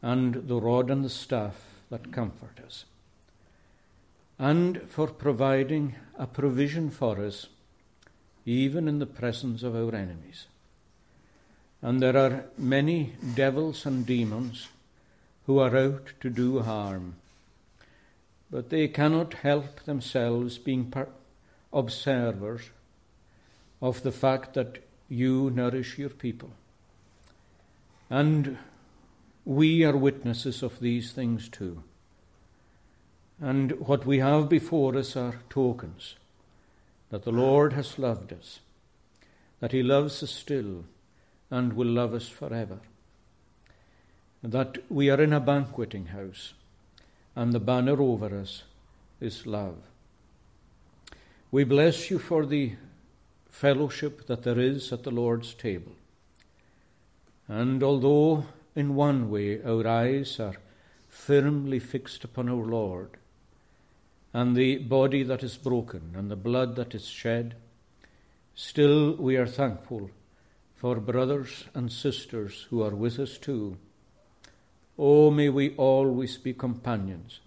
[0.00, 2.84] and the rod and the staff that comfort us
[4.38, 7.48] and for providing a provision for us,
[8.46, 10.46] even in the presence of our enemies.
[11.82, 14.68] And there are many devils and demons
[15.46, 17.16] who are out to do harm,
[18.50, 20.92] but they cannot help themselves being
[21.72, 22.70] observers
[23.82, 24.78] of the fact that
[25.08, 26.50] you nourish your people.
[28.10, 28.58] And
[29.44, 31.82] we are witnesses of these things too.
[33.40, 36.16] And what we have before us are tokens
[37.10, 38.60] that the Lord has loved us,
[39.60, 40.84] that He loves us still
[41.50, 42.80] and will love us forever,
[44.42, 46.52] that we are in a banqueting house
[47.34, 48.64] and the banner over us
[49.20, 49.76] is love.
[51.50, 52.74] We bless you for the
[53.48, 55.92] fellowship that there is at the Lord's table.
[57.48, 58.44] And although
[58.76, 60.56] in one way our eyes are
[61.08, 63.16] firmly fixed upon our Lord,
[64.34, 67.56] and the body that is broken and the blood that is shed,
[68.54, 70.10] still we are thankful
[70.74, 73.78] for brothers and sisters who are with us too.
[74.98, 77.40] Oh, may we always be companions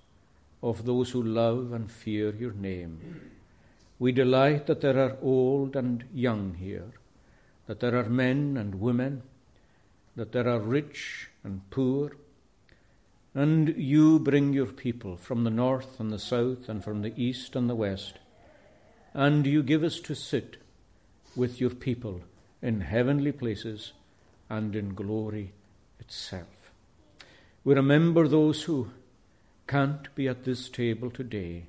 [0.64, 3.32] of those who love and fear your name.
[4.00, 6.92] We delight that there are old and young here,
[7.68, 9.22] that there are men and women,
[10.16, 12.12] that there are rich and poor,
[13.34, 17.56] and you bring your people from the north and the south and from the east
[17.56, 18.20] and the west,
[19.14, 20.58] and you give us to sit
[21.36, 22.22] with your people
[22.62, 23.94] in heavenly places
[24.50, 25.54] and in glory
[26.00, 26.74] itself.
[27.64, 28.90] We remember those who
[29.68, 31.68] can't be at this table today,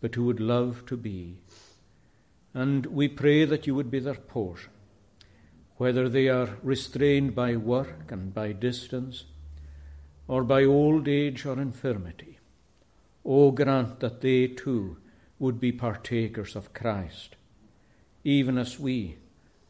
[0.00, 1.38] but who would love to be.
[2.52, 4.72] And we pray that you would be their portion,
[5.80, 9.24] whether they are restrained by work and by distance
[10.28, 12.38] or by old age or infirmity.
[13.24, 14.98] O grant that they too
[15.38, 17.36] would be partakers of Christ,
[18.24, 19.16] even as we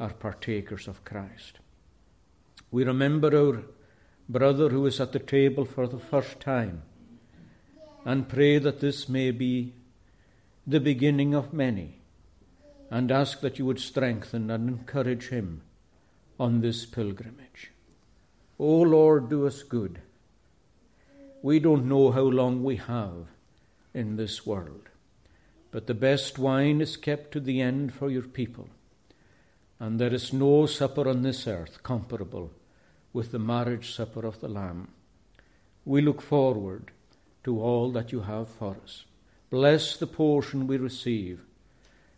[0.00, 1.60] are partakers of Christ.
[2.72, 3.62] We remember our
[4.28, 6.82] brother who is at the table for the first time
[8.04, 9.74] and pray that this may be
[10.66, 12.00] the beginning of many
[12.90, 15.62] and ask that you would strengthen and encourage him
[16.40, 17.70] on this pilgrimage.
[18.58, 20.00] O Lord, do us good
[21.42, 23.26] we don't know how long we have
[23.94, 24.88] in this world,
[25.70, 28.68] but the best wine is kept to the end for your people.
[29.78, 32.50] And there is no supper on this earth comparable
[33.12, 34.88] with the marriage supper of the Lamb.
[35.86, 36.90] We look forward
[37.44, 39.04] to all that you have for us.
[39.48, 41.40] Bless the portion we receive.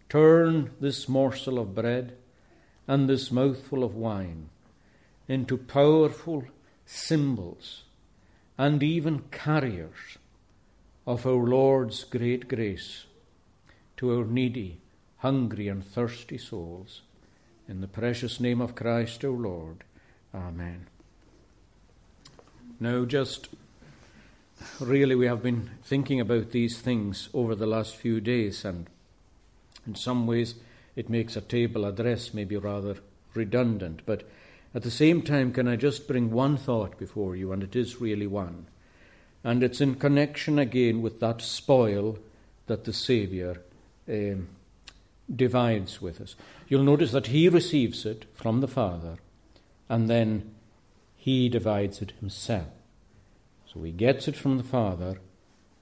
[0.08, 2.16] Turn this morsel of bread
[2.86, 4.48] and this mouthful of wine
[5.28, 6.44] into powerful
[6.84, 7.84] symbols
[8.58, 10.18] and even carriers
[11.06, 13.06] of our Lord's great grace
[13.96, 14.78] to our needy,
[15.18, 17.02] hungry, and thirsty souls.
[17.68, 19.84] In the precious name of Christ our Lord.
[20.34, 20.86] Amen.
[22.78, 23.48] Now, just
[24.80, 28.88] really, we have been thinking about these things over the last few days, and
[29.86, 30.56] in some ways,
[30.96, 32.96] it makes a table address maybe rather
[33.34, 34.02] redundant.
[34.06, 34.28] But
[34.74, 38.00] at the same time, can I just bring one thought before you, and it is
[38.00, 38.66] really one.
[39.44, 42.18] And it's in connection again with that spoil
[42.66, 43.56] that the Saviour
[44.08, 44.48] um,
[45.34, 46.36] divides with us.
[46.68, 49.16] You'll notice that he receives it from the Father,
[49.88, 50.54] and then
[51.16, 52.68] he divides it himself.
[53.72, 55.18] So he gets it from the Father,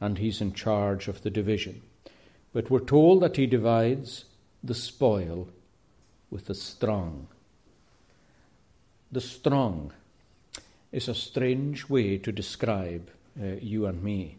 [0.00, 1.82] and he's in charge of the division.
[2.52, 4.24] But we're told that he divides
[4.62, 5.48] the spoil
[6.30, 7.26] with the strong.
[9.12, 9.92] The strong
[10.92, 13.10] is a strange way to describe
[13.40, 14.36] uh, you and me.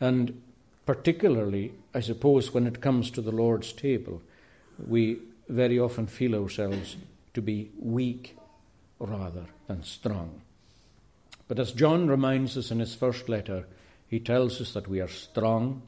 [0.00, 0.42] And
[0.86, 4.22] particularly, I suppose, when it comes to the Lord's table,
[4.86, 5.18] we
[5.48, 6.96] very often feel ourselves
[7.34, 8.36] to be weak
[8.98, 10.40] rather than strong.
[11.48, 13.66] But as John reminds us in his first letter,
[14.08, 15.82] he tells us that we are strong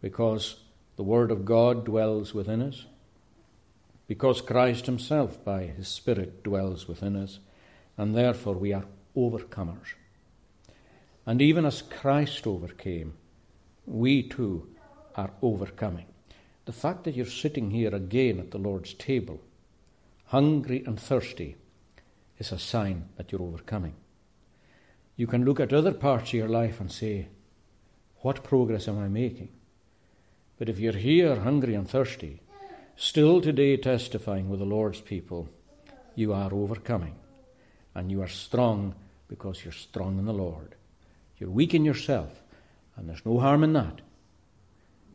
[0.00, 0.56] because
[1.00, 2.84] the Word of God dwells within us,
[4.06, 7.38] because Christ Himself, by His Spirit, dwells within us,
[7.96, 8.84] and therefore we are
[9.16, 9.94] overcomers.
[11.24, 13.14] And even as Christ overcame,
[13.86, 14.68] we too
[15.16, 16.04] are overcoming.
[16.66, 19.40] The fact that you're sitting here again at the Lord's table,
[20.26, 21.56] hungry and thirsty,
[22.36, 23.94] is a sign that you're overcoming.
[25.16, 27.28] You can look at other parts of your life and say,
[28.16, 29.48] What progress am I making?
[30.60, 32.42] But if you're here hungry and thirsty,
[32.94, 35.48] still today testifying with the Lord's people,
[36.14, 37.14] you are overcoming.
[37.94, 38.94] And you are strong
[39.26, 40.74] because you're strong in the Lord.
[41.38, 42.42] You're weak in yourself,
[42.94, 44.02] and there's no harm in that.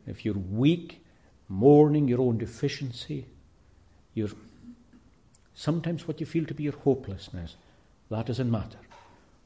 [0.04, 1.04] If you're weak,
[1.48, 3.26] mourning your own deficiency,
[4.14, 4.30] you're
[5.54, 7.54] sometimes what you feel to be your hopelessness,
[8.10, 8.80] that doesn't matter.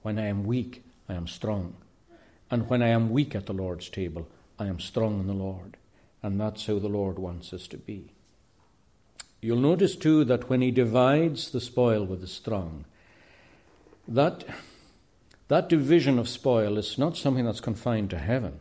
[0.01, 1.77] When I am weak, I am strong.
[2.51, 4.27] And when I am weak at the Lord's table,
[4.59, 5.77] I am strong in the Lord.
[6.23, 8.13] And that's how the Lord wants us to be.
[9.41, 12.85] You'll notice too that when he divides the spoil with the strong,
[14.07, 14.45] that,
[15.49, 18.61] that division of spoil is not something that's confined to heaven.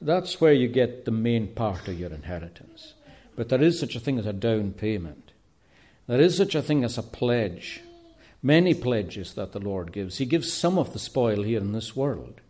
[0.00, 2.94] That's where you get the main part of your inheritance.
[3.36, 5.32] But there is such a thing as a down payment.
[6.06, 7.82] There is such a thing as a pledge.
[8.42, 10.18] Many pledges that the Lord gives.
[10.18, 12.40] He gives some of the spoil here in this world.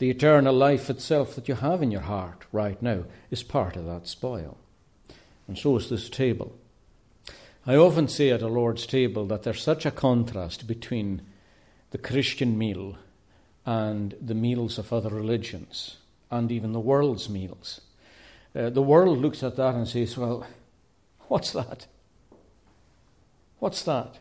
[0.00, 3.84] The eternal life itself that you have in your heart right now is part of
[3.84, 4.56] that spoil.
[5.46, 6.56] And so is this table.
[7.66, 11.20] I often say at a Lord's table that there's such a contrast between
[11.90, 12.96] the Christian meal
[13.66, 15.98] and the meals of other religions,
[16.30, 17.82] and even the world's meals.
[18.56, 20.46] Uh, the world looks at that and says, Well,
[21.28, 21.86] what's that?
[23.58, 24.18] What's that?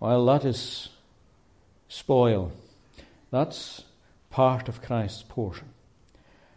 [0.00, 0.88] Well, that is
[1.86, 2.50] spoil.
[3.30, 3.84] That's
[4.30, 5.68] part of Christ's portion.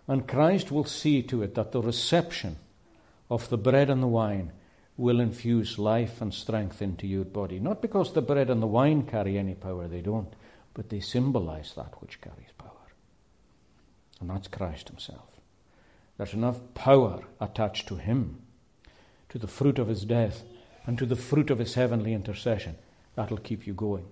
[0.07, 2.57] And Christ will see to it that the reception
[3.29, 4.51] of the bread and the wine
[4.97, 7.59] will infuse life and strength into your body.
[7.59, 10.31] Not because the bread and the wine carry any power, they don't,
[10.73, 12.69] but they symbolize that which carries power.
[14.19, 15.27] And that's Christ Himself.
[16.17, 18.41] There's enough power attached to Him,
[19.29, 20.43] to the fruit of His death,
[20.85, 22.75] and to the fruit of His heavenly intercession.
[23.15, 24.05] That'll keep you going.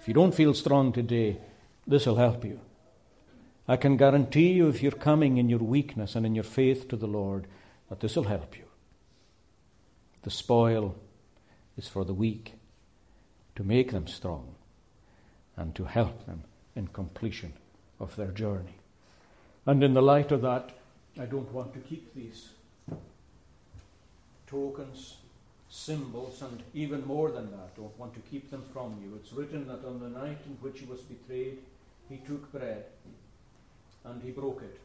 [0.00, 1.38] If you don't feel strong today,
[1.86, 2.60] this will help you.
[3.68, 6.96] I can guarantee you, if you're coming in your weakness and in your faith to
[6.96, 7.46] the Lord,
[7.88, 8.64] that this will help you.
[10.22, 10.96] The spoil
[11.76, 12.54] is for the weak,
[13.54, 14.54] to make them strong,
[15.56, 16.44] and to help them
[16.74, 17.54] in completion
[17.98, 18.78] of their journey.
[19.64, 20.70] And in the light of that,
[21.18, 22.50] I don't want to keep these
[24.46, 25.16] tokens,
[25.68, 29.16] symbols, and even more than that, I don't want to keep them from you.
[29.16, 31.58] It's written that on the night in which he was betrayed,
[32.08, 32.84] he took bread
[34.04, 34.78] and he broke it.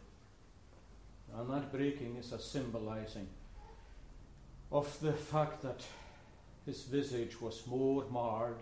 [1.36, 3.28] And that breaking is a symbolizing
[4.72, 5.82] of the fact that
[6.66, 8.60] his visage was more marred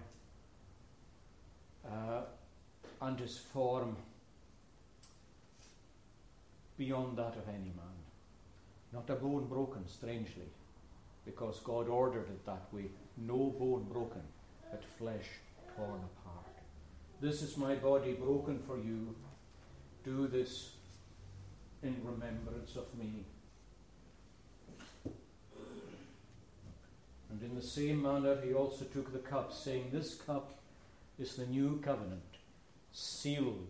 [1.86, 2.22] uh,
[3.02, 3.96] and his form
[6.78, 7.98] beyond that of any man.
[8.94, 10.50] Not a bone broken, strangely,
[11.26, 12.86] because God ordered it that way.
[13.18, 14.24] No bone broken,
[14.72, 15.28] but flesh
[15.76, 16.19] torn apart.
[17.22, 19.14] This is my body broken for you.
[20.06, 20.72] Do this
[21.84, 23.26] in remembrance of me.
[27.30, 30.60] And in the same manner, he also took the cup, saying, This cup
[31.20, 32.38] is the new covenant,
[32.94, 33.68] sealed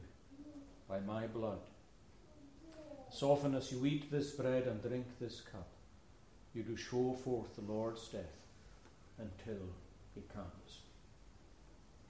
[0.88, 1.60] by my blood.
[3.12, 5.68] As often as you eat this bread and drink this cup,
[6.54, 8.38] you do show forth the Lord's death
[9.18, 9.66] until
[10.14, 10.89] he comes.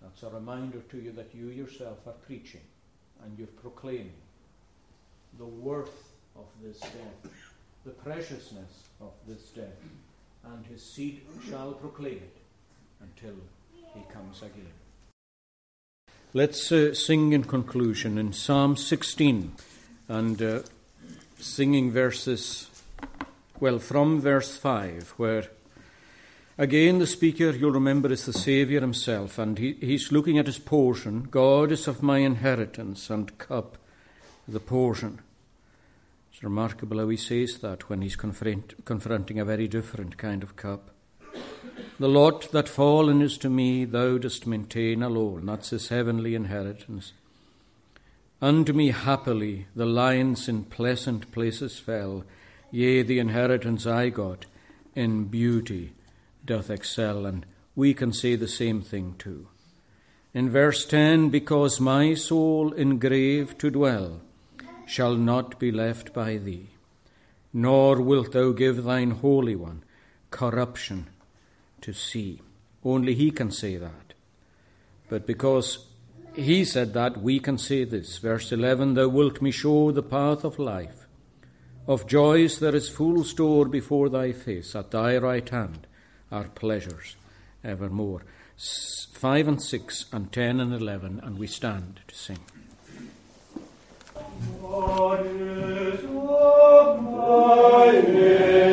[0.01, 2.61] That's a reminder to you that you yourself are preaching
[3.23, 4.13] and you're proclaiming
[5.37, 7.31] the worth of this death,
[7.85, 9.79] the preciousness of this death,
[10.45, 12.37] and his seed shall proclaim it
[13.01, 13.35] until
[13.93, 14.73] he comes again.
[16.33, 19.53] Let's uh, sing in conclusion in Psalm 16
[20.07, 20.59] and uh,
[21.39, 22.69] singing verses,
[23.59, 25.45] well, from verse 5, where
[26.59, 30.59] again the speaker, you'll remember, is the Saviour himself, and he, he's looking at his
[30.59, 31.23] portion.
[31.23, 33.77] God is of my inheritance, and cup
[34.47, 35.21] the portion.
[36.31, 40.57] It's remarkable how he says that when he's confront, confronting a very different kind of
[40.57, 40.91] cup.
[41.97, 45.45] The lot that fallen is to me, thou dost maintain alone.
[45.45, 47.13] That's his heavenly inheritance.
[48.41, 52.23] Unto me happily the lines in pleasant places fell,
[52.71, 54.45] yea, the inheritance I got
[54.95, 55.93] in beauty
[56.49, 57.25] doth excel.
[57.25, 57.45] And
[57.75, 59.47] we can say the same thing too.
[60.33, 64.21] In verse 10, because my soul in grave to dwell
[64.85, 66.69] shall not be left by thee,
[67.53, 69.83] nor wilt thou give thine Holy One
[70.31, 71.07] corruption
[71.81, 72.41] to see.
[72.83, 74.13] Only he can say that.
[75.09, 75.85] But because
[76.35, 78.17] he said that, we can say this.
[78.17, 81.07] Verse 11 Thou wilt me show the path of life.
[81.87, 84.75] Of joys there is full store before thy face.
[84.75, 85.87] At thy right hand
[86.31, 87.15] are pleasures
[87.63, 88.23] evermore.
[88.57, 92.39] 5 and 6 and 10 and 11, and we stand to sing.
[94.61, 98.68] God is of the